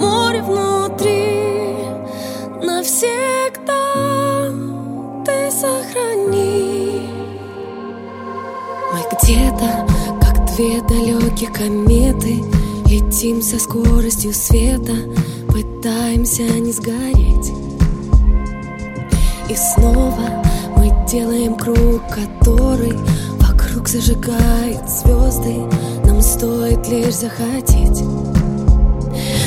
море 0.00 0.42
внутри 0.42 1.87
Навсегда 2.60 4.50
ты 5.24 5.48
сохрани. 5.48 7.08
Мы 8.92 9.00
где-то, 9.12 9.86
как 10.20 10.44
две 10.56 10.82
далекие 10.82 11.50
кометы 11.50 12.42
Летим 12.86 13.42
со 13.42 13.60
скоростью 13.60 14.32
света 14.34 14.94
Пытаемся 15.48 16.42
не 16.42 16.72
сгореть. 16.72 17.52
И 19.48 19.54
снова 19.54 20.42
мы 20.76 20.92
делаем 21.08 21.54
круг, 21.54 22.02
который 22.08 22.98
Вокруг 23.38 23.86
зажигает 23.86 24.88
звезды. 24.88 25.54
Нам 26.04 26.20
стоит 26.20 26.88
лишь 26.88 27.14
захотеть. 27.14 28.02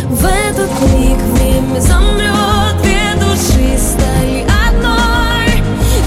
В 0.10 0.26
этот 0.26 0.70
миг 0.94 1.18
время 1.34 1.80
замрет 1.80 2.91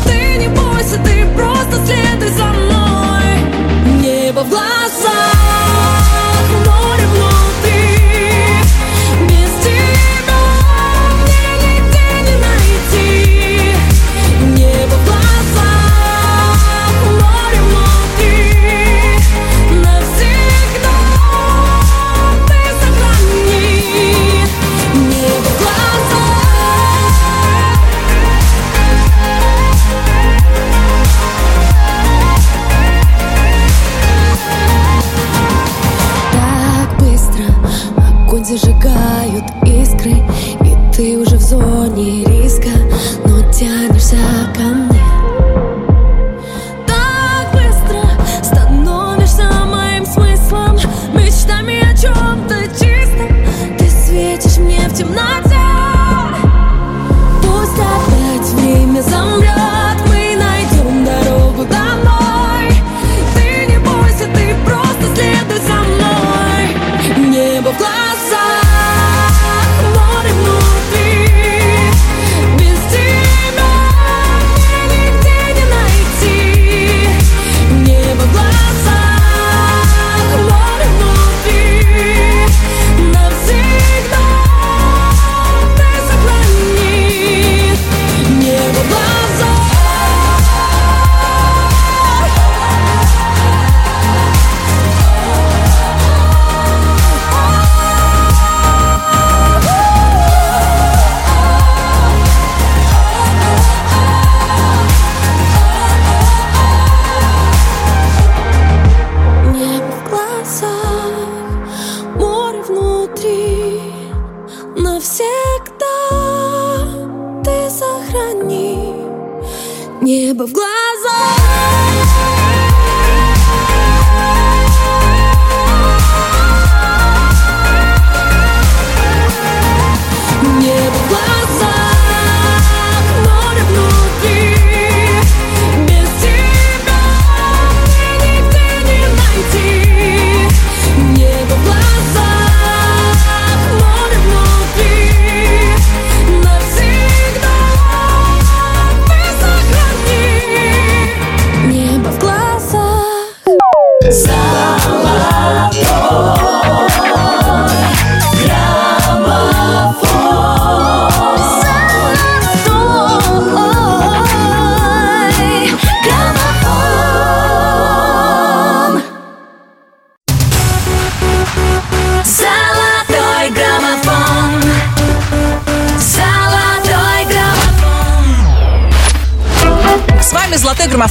Ты 0.05 0.37
не 0.37 0.49
бойся, 0.49 0.99
ты 1.05 1.27
просто 1.35 1.85
следуй 1.87 2.29
за 2.29 2.45
мной. 2.45 4.03
Небо 4.03 4.41
в 4.41 4.51
глазах 4.51 6.04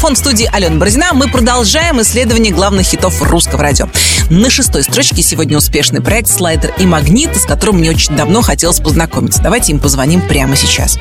«Золотой 0.03 0.15
граммофон» 0.15 0.15
в 0.15 0.17
студии 0.17 0.49
Алена 0.51 0.75
Бородина. 0.77 1.13
Мы 1.13 1.29
продолжаем 1.29 2.01
исследование 2.01 2.51
главных 2.51 2.85
хитов 2.85 3.21
русского 3.21 3.63
радио. 3.63 3.87
На 4.29 4.49
шестой 4.49 4.83
строчке 4.83 5.21
сегодня 5.21 5.57
успешный 5.57 6.01
проект 6.01 6.27
«Слайдер 6.27 6.73
и 6.77 6.85
магнит», 6.85 7.33
с 7.37 7.45
которым 7.45 7.77
мне 7.77 7.89
очень 7.89 8.13
давно 8.13 8.41
хотелось 8.41 8.81
познакомиться. 8.81 9.41
Давайте 9.41 9.71
им 9.71 9.79
позвоним 9.79 10.19
прямо 10.21 10.57
сейчас. 10.57 10.99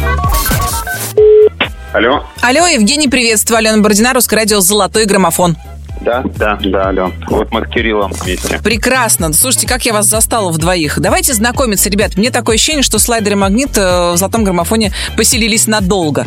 Алло. 1.92 2.22
Алло, 2.42 2.66
Евгений, 2.68 3.09
приветствую. 3.09 3.59
Алена 3.59 3.78
Бородина, 3.78 4.12
Русское 4.14 4.36
радио 4.36 4.61
«Золотой 4.61 5.05
граммофон». 5.05 5.57
Да, 6.03 6.22
да, 6.36 6.59
да, 6.62 6.88
алло. 6.88 7.12
Вот 7.28 7.50
мы 7.53 7.64
с 7.64 7.70
Кириллом 7.70 8.12
вместе. 8.12 8.61
Прекрасно. 8.62 9.32
Слушайте, 9.32 9.68
как 9.68 9.84
я 9.84 9.92
вас 9.92 10.07
застала 10.07 10.50
в 10.50 10.59
двоих. 10.59 11.00
Давайте 11.00 11.32
знакомиться, 11.32 11.88
ребят. 11.90 12.16
Мне 12.16 12.30
такое 12.30 12.57
ощущение, 12.57 12.82
что 12.82 12.98
слайдер 12.98 13.32
и 13.32 13.36
магнит 13.36 13.76
э, 13.78 14.12
в 14.12 14.16
золотом 14.16 14.42
граммофоне 14.42 14.92
поселились 15.16 15.66
надолго. 15.68 16.26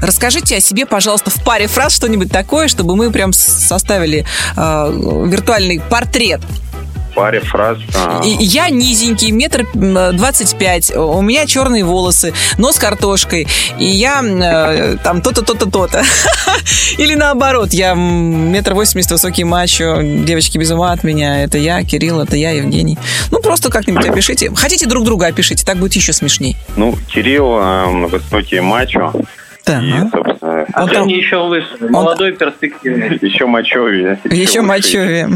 Расскажите 0.00 0.56
о 0.56 0.60
себе, 0.60 0.86
пожалуйста, 0.86 1.30
в 1.30 1.42
паре 1.44 1.66
фраз 1.66 1.94
что-нибудь 1.94 2.30
такое, 2.30 2.68
чтобы 2.68 2.96
мы 2.96 3.10
прям 3.10 3.32
составили 3.32 4.24
э, 4.56 5.22
виртуальный 5.26 5.80
портрет. 5.90 6.40
паре 7.14 7.40
фраз. 7.40 7.78
а, 7.94 8.22
я 8.24 8.68
низенький, 8.70 9.30
метр 9.30 9.66
двадцать 9.72 10.56
пять, 10.58 10.94
у 10.94 11.20
меня 11.22 11.46
черные 11.46 11.84
волосы, 11.84 12.34
нос 12.58 12.76
картошкой, 12.76 13.46
и 13.78 13.84
я 13.84 14.20
э, 14.22 14.96
там 15.02 15.22
то-то, 15.22 15.42
то-то, 15.42 15.70
то-то. 15.70 16.02
Или 16.98 17.14
наоборот, 17.14 17.72
я 17.72 17.94
метр 17.94 18.74
восемьдесят, 18.74 19.12
высокий 19.12 19.44
мачо, 19.44 20.00
девочки 20.02 20.58
без 20.58 20.70
ума 20.72 20.90
от 20.92 21.04
меня, 21.04 21.44
это 21.44 21.56
я, 21.58 21.84
Кирилл, 21.84 22.20
это 22.20 22.36
я, 22.36 22.50
Евгений. 22.50 22.98
Ну, 23.30 23.40
просто 23.40 23.70
как-нибудь 23.70 24.04
опишите. 24.06 24.50
Хотите 24.54 24.86
друг 24.86 25.04
друга 25.04 25.26
опишите, 25.26 25.64
так 25.64 25.78
будет 25.78 25.94
еще 25.94 26.12
смешней. 26.12 26.56
Ну, 26.76 26.98
Кирилл 27.08 27.58
э, 27.60 28.06
высокий 28.08 28.60
мачо. 28.60 29.12
Так. 29.64 29.82
И, 29.82 29.92
собственно, 30.10 30.66
Он 30.74 30.88
там- 30.90 31.08
еще 31.08 31.48
выше, 31.48 31.76
молодой, 31.80 32.32
перспективный. 32.32 33.18
еще 33.20 33.46
мачовее. 33.46 34.18
Еще 34.24 34.60
выше. 34.60 34.62
мочевее. 34.62 35.28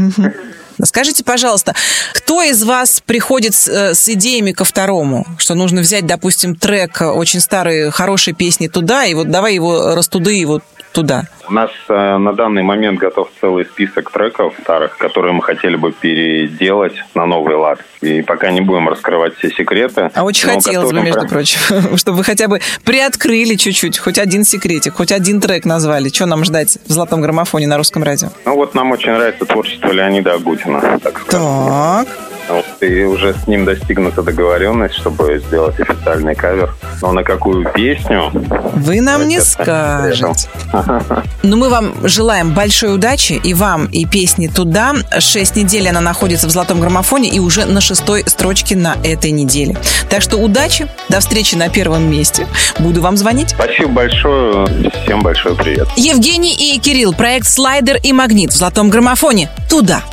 Скажите, 0.81 1.25
пожалуйста, 1.25 1.73
кто 2.13 2.41
из 2.41 2.63
вас 2.63 3.01
приходит 3.05 3.53
с, 3.53 3.67
э, 3.67 3.93
с 3.93 4.07
идеями 4.07 4.53
ко 4.53 4.63
второму? 4.63 5.25
Что 5.37 5.53
нужно 5.55 5.81
взять, 5.81 6.05
допустим, 6.05 6.55
трек 6.55 7.01
э, 7.01 7.05
очень 7.07 7.41
старой, 7.41 7.91
хорошей 7.91 8.33
песни 8.33 8.67
туда, 8.67 9.03
и 9.05 9.13
вот 9.13 9.29
давай 9.29 9.55
его 9.55 9.93
растуды 9.93 10.35
его 10.35 10.61
туда. 10.93 11.25
У 11.49 11.53
нас 11.53 11.71
э, 11.87 12.17
на 12.17 12.33
данный 12.33 12.61
момент 12.61 12.99
готов 12.99 13.29
целый 13.41 13.65
список 13.65 14.11
треков 14.11 14.53
старых, 14.61 14.97
которые 14.97 15.33
мы 15.33 15.41
хотели 15.41 15.75
бы 15.75 15.91
переделать 15.91 16.93
на 17.15 17.25
новый 17.25 17.55
лад. 17.55 17.79
И 18.01 18.21
пока 18.21 18.51
не 18.51 18.61
будем 18.61 18.87
раскрывать 18.87 19.35
все 19.37 19.49
секреты. 19.49 20.11
А 20.13 20.23
очень 20.23 20.47
хотелось 20.47 20.91
бы, 20.91 21.01
между 21.01 21.21
про- 21.21 21.27
прочим, 21.29 21.59
чтобы 21.97 22.19
вы 22.19 22.23
хотя 22.23 22.47
бы 22.47 22.59
приоткрыли 22.85 23.55
чуть-чуть, 23.55 23.97
хоть 23.97 24.19
один 24.19 24.43
секретик, 24.43 24.93
хоть 24.93 25.11
один 25.11 25.41
трек 25.41 25.65
назвали. 25.65 26.09
Что 26.09 26.27
нам 26.27 26.45
ждать 26.45 26.77
в 26.85 26.91
золотом 26.91 27.21
граммофоне 27.21 27.65
на 27.65 27.77
русском 27.77 28.03
радио? 28.03 28.27
Ну 28.45 28.55
вот 28.55 28.75
нам 28.75 28.91
очень 28.91 29.11
нравится 29.11 29.45
творчество 29.45 29.91
Леонида 29.91 30.33
Агутина, 30.33 30.99
так 31.01 31.19
скажем. 31.19 31.47
Так. 31.67 32.07
Вот, 32.49 32.65
и 32.81 33.03
уже 33.03 33.35
с 33.35 33.47
ним 33.47 33.63
достигнута 33.63 34.23
договоренность, 34.23 34.95
чтобы 34.95 35.41
сделать 35.45 35.79
официальный 35.79 36.33
кавер. 36.33 36.73
Но 37.01 37.11
на 37.11 37.23
какую 37.23 37.71
песню? 37.71 38.31
Вы 38.75 39.01
нам 39.01 39.27
не 39.27 39.39
скажете. 39.39 40.49
Ну, 41.41 41.55
мы 41.55 41.69
вам 41.69 41.93
желаем 42.03 42.53
большой 42.53 42.93
удачи 42.93 43.33
и 43.33 43.53
вам, 43.53 43.85
и 43.85 44.05
песни 44.05 44.47
туда. 44.47 44.93
Шесть 45.19 45.55
недель 45.55 45.87
она 45.87 46.01
находится 46.01 46.47
в 46.47 46.49
золотом 46.49 46.81
граммофоне 46.81 47.29
и 47.29 47.39
уже 47.39 47.65
на 47.65 47.79
шестой 47.79 48.23
строчке 48.27 48.75
на 48.75 48.97
этой 49.03 49.31
неделе. 49.31 49.77
Так 50.09 50.21
что 50.21 50.37
удачи, 50.37 50.87
до 51.07 51.21
встречи 51.21 51.55
на 51.55 51.69
первом 51.69 52.11
месте. 52.11 52.45
Буду 52.77 53.01
вам 53.01 53.15
звонить. 53.15 53.51
Спасибо 53.51 53.89
большое. 53.89 54.67
Всем 55.03 55.21
большой 55.21 55.55
привет. 55.55 55.87
Евгений 55.95 56.53
и 56.53 56.77
Кирилл, 56.79 57.13
проект 57.13 57.47
«Слайдер 57.47 57.97
и 58.03 58.11
магнит» 58.11 58.51
в 58.51 58.55
золотом 58.57 58.89
граммофоне. 58.89 59.49
Туда. 59.69 60.03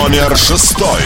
Номер 0.00 0.36
шестой. 0.36 1.00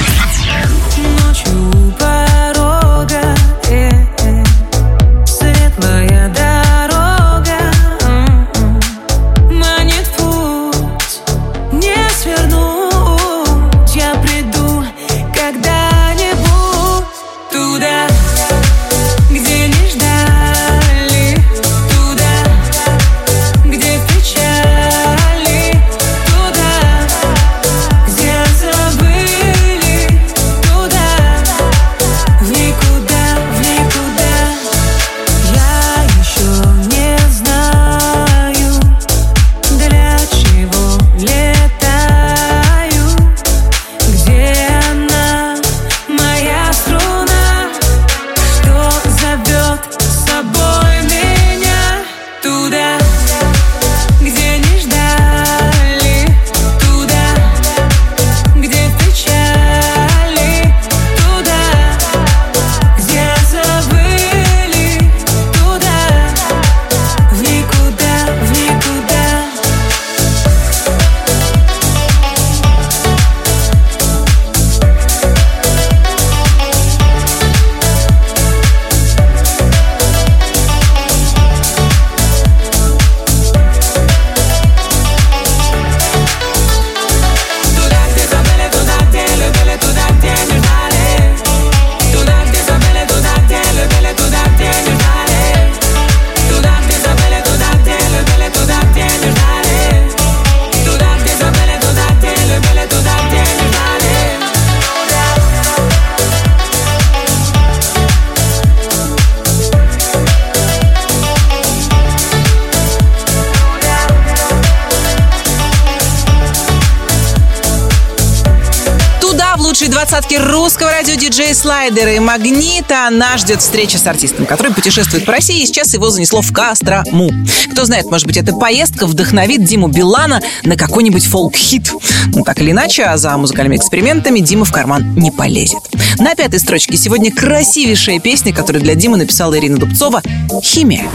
Двадцатки 119.99 120.37
русского 120.37 120.93
радио 120.93 121.17
диджей 121.17 121.53
Слайдера 121.53 122.15
и 122.15 122.21
Магнита 122.21 123.09
нас 123.11 123.41
ждет 123.41 123.61
встреча 123.61 123.99
с 123.99 124.07
артистом, 124.07 124.47
который 124.47 124.73
путешествует 124.73 125.25
по 125.25 125.33
России, 125.33 125.61
и 125.61 125.67
сейчас 125.67 125.93
его 125.93 126.09
занесло 126.09 126.41
в 126.41 126.53
Кострому. 126.53 127.33
Кто 127.73 127.85
знает, 127.85 128.07
может 128.09 128.25
быть, 128.25 128.37
эта 128.37 128.55
поездка 128.55 129.09
вдохновит 129.09 129.65
Диму 129.65 129.89
Билана 129.89 130.41
на 130.63 130.77
какой-нибудь 130.77 131.27
фолк-хит. 131.27 131.91
Ну, 132.27 132.45
так 132.45 132.61
или 132.61 132.71
иначе, 132.71 133.07
а 133.07 133.17
за 133.17 133.37
музыкальными 133.37 133.75
экспериментами 133.75 134.39
Дима 134.39 134.65
в 134.65 134.71
карман 134.71 135.17
не 135.17 135.33
полезет. 135.33 135.83
На 136.21 136.37
пятой 136.37 136.61
строчке 136.61 136.97
сегодня 136.97 137.33
красивейшая 137.35 138.21
песня, 138.21 138.55
которую 138.55 138.85
для 138.85 138.95
Димы 138.95 139.17
написала 139.17 139.59
Ирина 139.59 139.79
Дубцова 139.79 140.23
«Химия». 140.63 141.09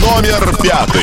Номер 0.00 0.56
пятый. 0.62 1.02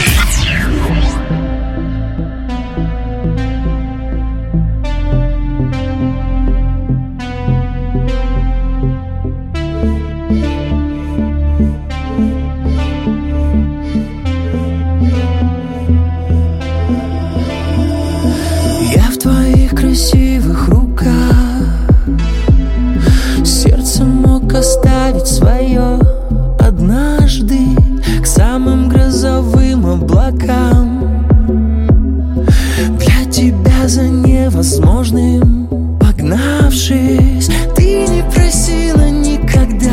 грозовым 29.11 29.85
облакам. 29.85 31.25
Для 32.97 33.29
тебя 33.29 33.87
за 33.87 34.03
невозможным 34.03 35.97
погнавшись 35.99 37.49
Ты 37.75 38.07
не 38.07 38.23
просила 38.33 39.09
никогда. 39.09 39.91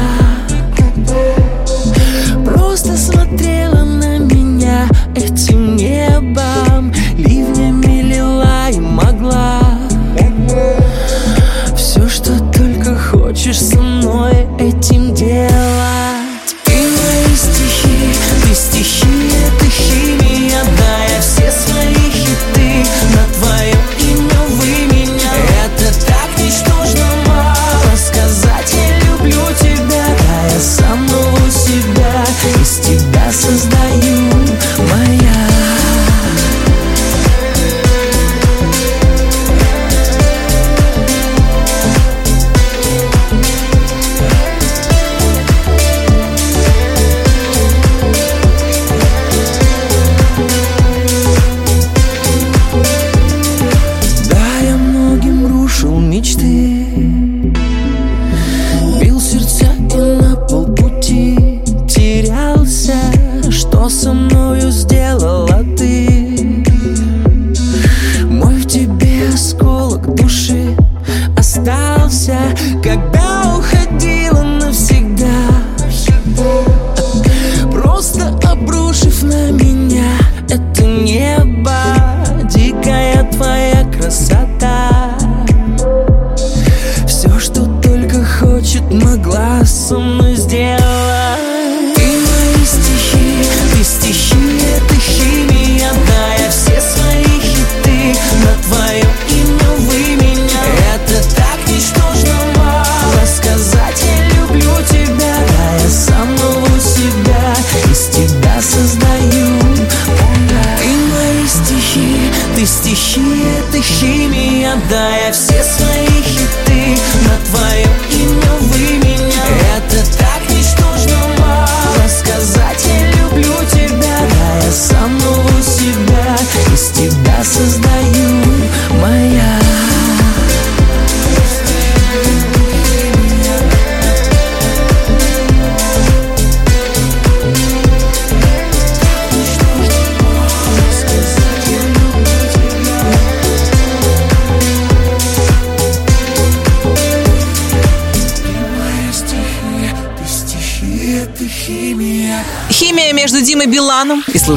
Просто 2.44 2.96
смотрела 2.96 3.82
на 3.82 4.18
меня 4.18 4.88
этим 5.16 5.74
небом 5.74 6.92
Ливнями 7.16 8.02
лила 8.02 8.68
и 8.70 8.78
могла. 8.78 9.60
Все, 11.76 12.08
что 12.08 12.38
только 12.52 12.96
хочешь 12.96 13.60
со 13.60 13.80
мной 13.80 14.46
этим 14.60 15.12
делать. 15.12 15.57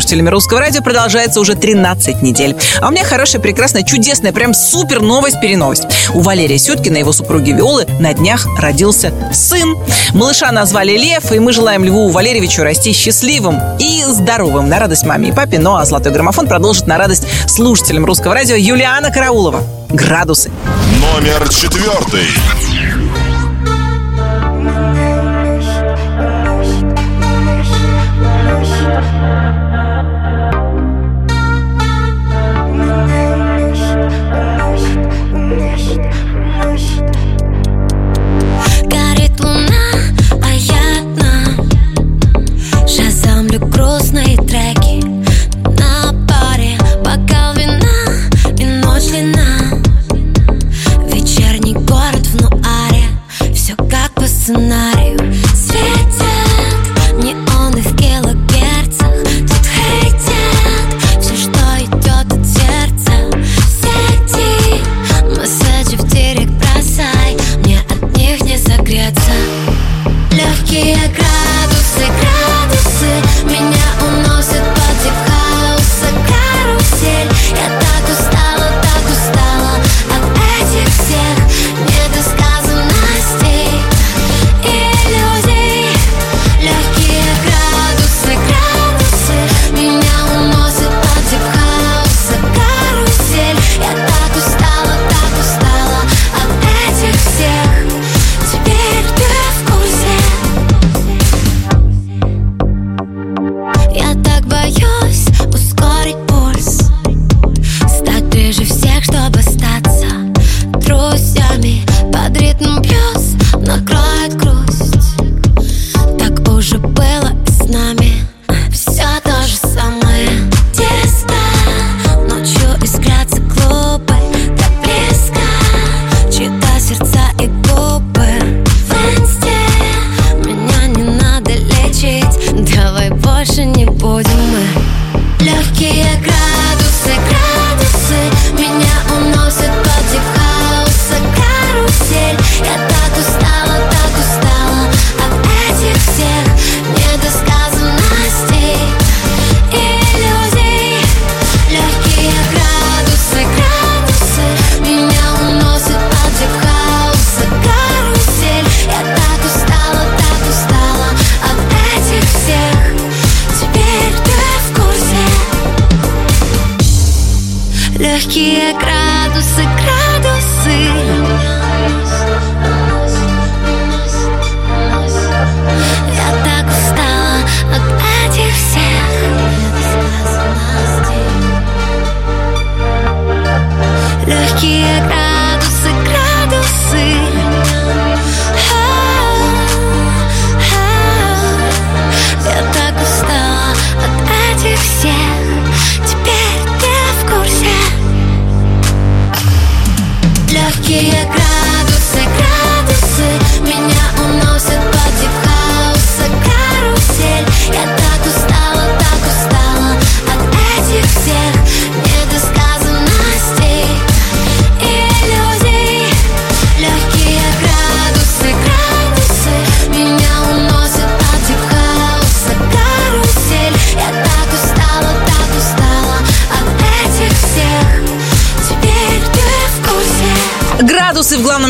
слушателями 0.02 0.30
Русского 0.30 0.62
радио 0.62 0.82
продолжается 0.82 1.40
уже 1.40 1.54
13 1.54 2.24
недель. 2.24 2.56
А 2.80 2.88
у 2.88 2.92
меня 2.92 3.04
хорошая, 3.04 3.40
прекрасная, 3.40 3.84
чудесная, 3.84 4.34
прям 4.34 4.56
супер 4.56 5.00
новость-переновость. 5.00 5.84
У 6.16 6.22
Валерия 6.22 6.58
Сюткина 6.58 6.98
и 6.98 7.00
его 7.02 7.12
супруги 7.12 7.52
Виолы 7.52 7.86
на 8.00 8.12
днях 8.16 8.48
родился 8.58 9.14
сын. 9.32 9.78
Малыша 10.16 10.52
назвали 10.52 10.98
Лев, 10.98 11.32
и 11.32 11.38
мы 11.38 11.54
желаем 11.54 11.86
Льву 11.86 12.10
Валерьевичу 12.10 12.64
расти 12.64 12.94
счастливым 12.94 13.60
и 13.78 14.04
здоровым 14.06 14.70
на 14.70 14.80
радость 14.80 15.06
маме 15.06 15.30
и 15.30 15.32
папе. 15.32 15.60
Ну 15.60 15.76
а 15.76 15.86
«Золотой 15.86 16.12
граммофон» 16.12 16.48
продолжит 16.48 16.88
на 16.88 16.98
радость 16.98 17.28
слушателям 17.48 18.04
Русского 18.04 18.34
радио 18.34 18.56
Юлиана 18.56 19.12
Караулова. 19.12 19.62
Градусы. 19.90 20.50
Номер 21.00 21.48
четвертый. 21.50 22.26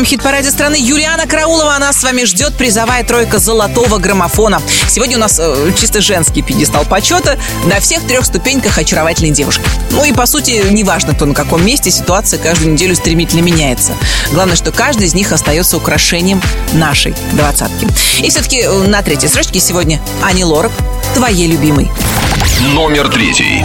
первом 0.02 0.06
хит-параде 0.06 0.50
страны 0.50 0.76
Юлиана 0.80 1.26
Караулова. 1.26 1.76
Она 1.76 1.92
с 1.92 2.02
вами 2.02 2.24
ждет 2.24 2.54
призовая 2.54 3.04
тройка 3.04 3.38
золотого 3.38 3.98
граммофона. 3.98 4.60
Сегодня 4.88 5.16
у 5.16 5.20
нас 5.20 5.38
э, 5.38 5.72
чисто 5.78 6.00
женский 6.00 6.42
пьедестал 6.42 6.84
почета 6.84 7.38
на 7.66 7.78
всех 7.78 8.02
трех 8.06 8.24
ступеньках 8.24 8.78
очаровательной 8.78 9.30
девушки. 9.30 9.62
Ну 9.90 10.04
и, 10.04 10.12
по 10.12 10.26
сути, 10.26 10.62
неважно, 10.70 11.14
кто 11.14 11.26
на 11.26 11.34
каком 11.34 11.64
месте, 11.64 11.90
ситуация 11.90 12.38
каждую 12.38 12.72
неделю 12.72 12.96
стремительно 12.96 13.42
меняется. 13.42 13.92
Главное, 14.32 14.56
что 14.56 14.72
каждый 14.72 15.06
из 15.06 15.14
них 15.14 15.30
остается 15.30 15.76
украшением 15.76 16.42
нашей 16.72 17.14
двадцатки. 17.32 17.86
И 18.18 18.28
все-таки 18.28 18.62
э, 18.62 18.72
на 18.88 19.02
третьей 19.02 19.28
строчке 19.28 19.60
сегодня 19.60 20.00
Ани 20.22 20.44
Лорак, 20.44 20.72
твоей 21.14 21.46
любимой. 21.46 21.90
Номер 22.74 23.08
третий. 23.08 23.64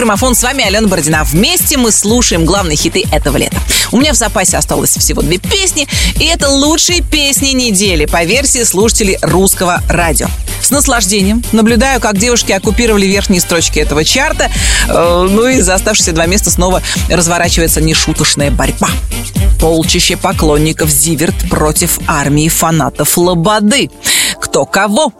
граммофон. 0.00 0.34
С 0.34 0.42
вами 0.42 0.64
Алена 0.64 0.88
Бородина. 0.88 1.24
Вместе 1.24 1.76
мы 1.76 1.92
слушаем 1.92 2.46
главные 2.46 2.74
хиты 2.74 3.04
этого 3.12 3.36
лета. 3.36 3.58
У 3.92 3.98
меня 3.98 4.14
в 4.14 4.16
запасе 4.16 4.56
осталось 4.56 4.96
всего 4.96 5.20
две 5.20 5.36
песни, 5.36 5.86
и 6.18 6.24
это 6.24 6.48
лучшие 6.48 7.02
песни 7.02 7.50
недели 7.50 8.06
по 8.06 8.24
версии 8.24 8.62
слушателей 8.64 9.18
русского 9.20 9.82
радио. 9.90 10.28
С 10.62 10.70
наслаждением 10.70 11.44
наблюдаю, 11.52 12.00
как 12.00 12.16
девушки 12.16 12.50
оккупировали 12.52 13.04
верхние 13.04 13.42
строчки 13.42 13.78
этого 13.78 14.02
чарта. 14.02 14.50
Э, 14.88 15.26
ну 15.28 15.46
и 15.46 15.60
за 15.60 15.74
оставшиеся 15.74 16.12
два 16.12 16.24
места 16.24 16.50
снова 16.50 16.82
разворачивается 17.10 17.82
нешуточная 17.82 18.50
борьба. 18.50 18.88
Полчище 19.60 20.16
поклонников 20.16 20.88
Зиверт 20.88 21.50
против 21.50 21.98
армии 22.06 22.48
фанатов 22.48 23.18
Лободы. 23.18 23.90
Кто 24.40 24.64
кого? 24.64 25.12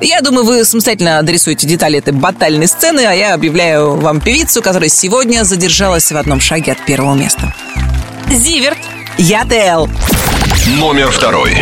Я 0.00 0.20
думаю, 0.20 0.44
вы 0.44 0.64
самостоятельно 0.64 1.18
адресуете 1.18 1.66
детали 1.66 1.98
этой 1.98 2.12
батальной 2.12 2.66
сцены, 2.68 3.00
а 3.06 3.12
я 3.12 3.34
объявляю 3.34 3.96
вам 3.96 4.20
певицу, 4.20 4.62
которая 4.62 4.88
сегодня 4.88 5.44
задержалась 5.44 6.10
в 6.10 6.16
одном 6.16 6.40
шаге 6.40 6.72
от 6.72 6.84
первого 6.84 7.14
места. 7.14 7.54
Зиверт. 8.30 8.78
Я 9.16 9.44
Дэл. 9.44 9.88
Номер 10.78 11.10
второй. 11.10 11.56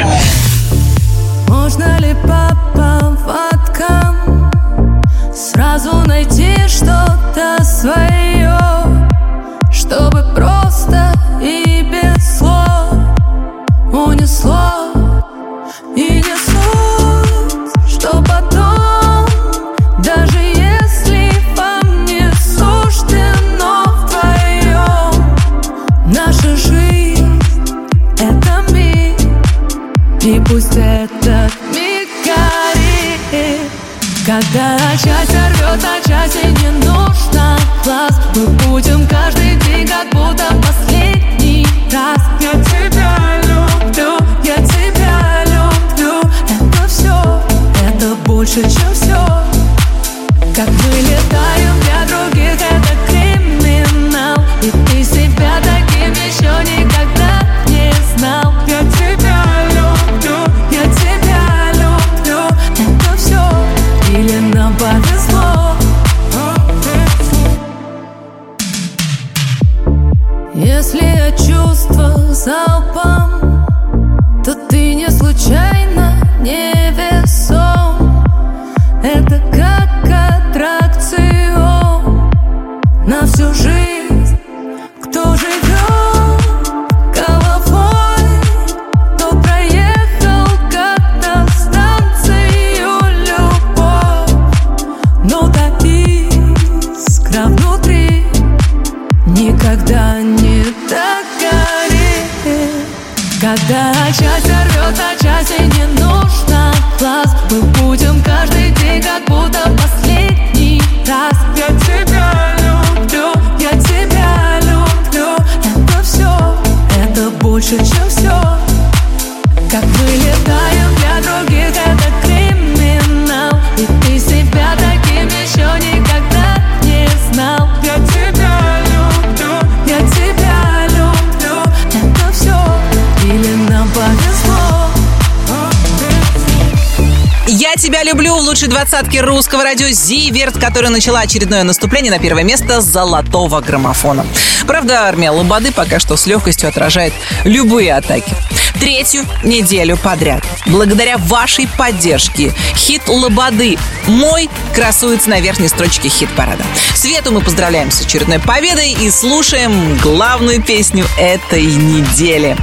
Которая 140.60 140.90
начала 140.90 141.20
очередное 141.20 141.62
наступление 141.62 142.10
на 142.10 142.18
первое 142.18 142.44
место 142.44 142.80
золотого 142.80 143.60
граммофона. 143.60 144.26
Правда, 144.66 145.02
армия 145.02 145.30
Лободы 145.30 145.72
пока 145.72 146.00
что 146.00 146.16
с 146.16 146.26
легкостью 146.26 146.68
отражает 146.68 147.12
любые 147.44 147.94
атаки. 147.94 148.34
Третью 148.80 149.24
неделю 149.42 149.96
подряд. 149.96 150.44
Благодаря 150.66 151.16
вашей 151.18 151.66
поддержке 151.66 152.52
хит 152.74 153.02
Лободы 153.08 153.78
«Мой» 154.06 154.50
красуется 154.74 155.30
на 155.30 155.40
верхней 155.40 155.68
строчке 155.68 156.08
хит-парада. 156.08 156.64
Свету 156.94 157.32
мы 157.32 157.40
поздравляем 157.40 157.90
с 157.90 158.02
очередной 158.02 158.38
победой 158.38 158.92
и 158.92 159.10
слушаем 159.10 159.96
главную 159.98 160.62
песню 160.62 161.06
этой 161.18 161.64
недели. 161.64 162.56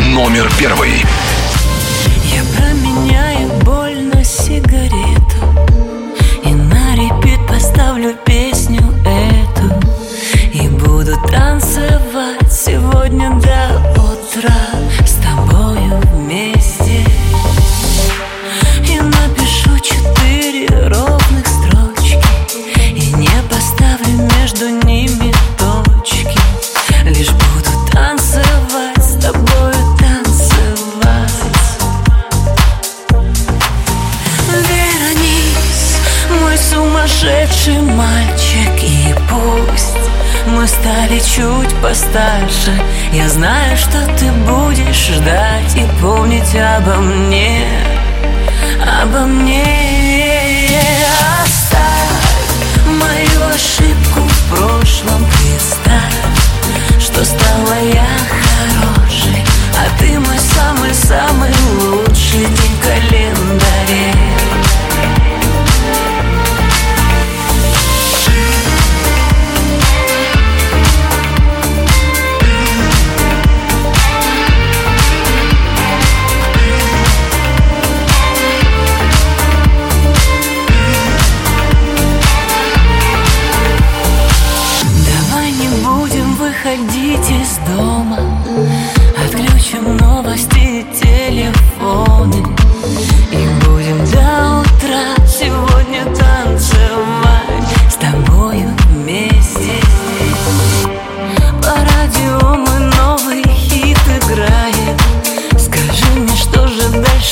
Номер 0.00 0.50
первый. 0.58 1.04
Чуть 41.34 41.74
постарше. 41.82 42.72
Я 43.12 43.28
знаю, 43.28 43.76
что 43.76 44.06
ты 44.18 44.30
будешь 44.46 45.08
ждать 45.08 45.74
И 45.76 45.84
помнить 46.00 46.54
обо 46.54 46.96
мне 46.96 47.66
Обо 49.02 49.20
мне. 49.20 49.64
Оставь 51.42 52.86
мою 52.86 53.54
ошибку 53.54 54.20
в 54.20 54.50
прошлом 54.50 55.24
Представь, 55.24 56.14
что 57.00 57.24
стала 57.24 57.78
я 57.92 58.06
хорошей 58.30 59.44
А 59.78 59.98
ты 59.98 60.18
мой 60.18 60.38
самый-самый 60.38 61.50
лучший 61.80 62.46
день 62.46 62.76
в 62.80 63.33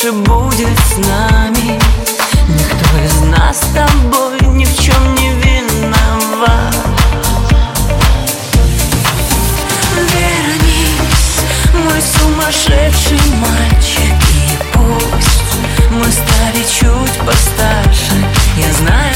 дальше 0.03 0.13
будет 0.13 0.79
с 0.79 0.97
нами. 0.97 1.79
Никто 2.49 3.05
из 3.05 3.21
нас 3.31 3.59
с 3.59 3.75
тобой 3.75 4.41
ни 4.55 4.65
в 4.65 4.79
чем 4.79 5.15
не 5.15 5.31
виноват. 5.35 6.75
Вернись, 9.95 11.41
мой 11.75 12.03
сумасшедший 12.03 13.21
мальчик 13.41 14.15
И 14.35 14.59
пусть 14.73 15.91
мы 15.91 16.11
стали 16.11 16.65
чуть 16.65 17.19
постарше. 17.27 18.13
Я 18.57 18.73
знаю, 18.73 19.12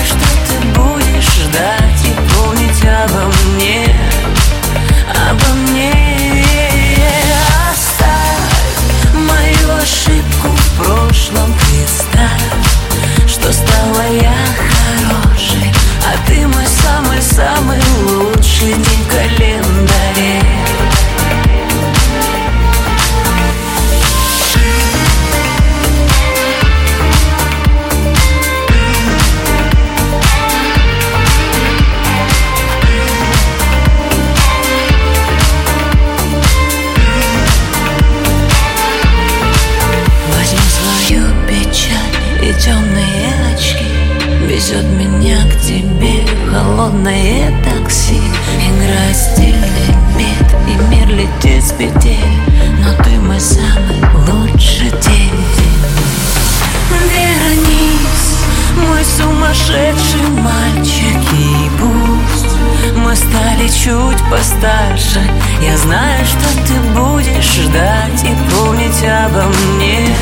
Я 65.63 65.77
знаю, 65.79 66.25
что 66.25 66.49
ты 66.67 66.75
будешь 66.99 67.55
ждать 67.55 68.23
И 68.25 68.55
помнить 68.55 69.03
обо 69.05 69.45
мне. 69.45 70.15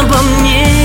Обо 0.00 0.16
мне 0.40 0.77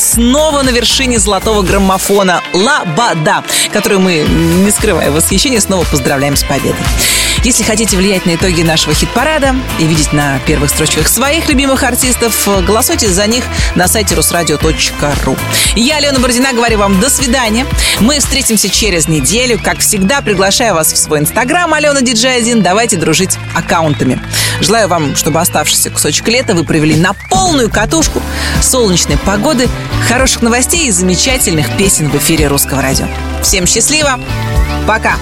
снова 0.00 0.62
на 0.62 0.70
вершине 0.70 1.18
золотого 1.18 1.62
граммофона 1.62 2.42
«Лабада», 2.52 3.44
которую 3.72 4.00
мы, 4.00 4.20
не 4.20 4.70
скрывая 4.70 5.10
восхищения, 5.10 5.60
снова 5.60 5.84
поздравляем 5.84 6.36
с 6.36 6.42
победой. 6.42 6.84
Если 7.42 7.62
хотите 7.62 7.96
влиять 7.96 8.26
на 8.26 8.34
итоги 8.34 8.62
нашего 8.62 8.94
хит-парада 8.94 9.54
и 9.78 9.86
видеть 9.86 10.12
на 10.12 10.38
первых 10.40 10.68
строчках 10.68 11.08
своих 11.08 11.48
любимых 11.48 11.82
артистов, 11.82 12.46
голосуйте 12.66 13.08
за 13.08 13.26
них 13.26 13.44
на 13.76 13.88
сайте 13.88 14.14
русрадио.ру. 14.14 15.36
Я, 15.74 15.96
Алена 15.96 16.18
Бородина, 16.18 16.52
говорю 16.52 16.78
вам 16.78 17.00
до 17.00 17.08
свидания. 17.08 17.66
Мы 18.00 18.18
встретимся 18.18 18.68
через 18.68 19.08
неделю. 19.08 19.58
Как 19.62 19.78
всегда, 19.78 20.20
приглашаю 20.20 20.74
вас 20.74 20.92
в 20.92 20.98
свой 20.98 21.20
инстаграм 21.20 21.72
Алена 21.72 22.02
Диджей 22.02 22.36
1. 22.36 22.62
Давайте 22.62 22.96
дружить 22.96 23.38
аккаунтами. 23.54 24.20
Желаю 24.60 24.88
вам, 24.88 25.16
чтобы 25.16 25.40
оставшийся 25.40 25.88
кусочек 25.90 26.28
лета 26.28 26.54
вы 26.54 26.64
провели 26.64 26.96
на 26.96 27.14
полную 27.30 27.70
катушку, 27.70 28.20
солнечной 28.62 29.16
погоды, 29.18 29.68
хороших 30.08 30.42
новостей 30.42 30.88
и 30.88 30.90
замечательных 30.90 31.76
песен 31.76 32.10
в 32.10 32.16
эфире 32.16 32.48
Русского 32.48 32.82
радио. 32.82 33.06
Всем 33.42 33.66
счастливо! 33.66 34.18
Пока! 34.86 35.14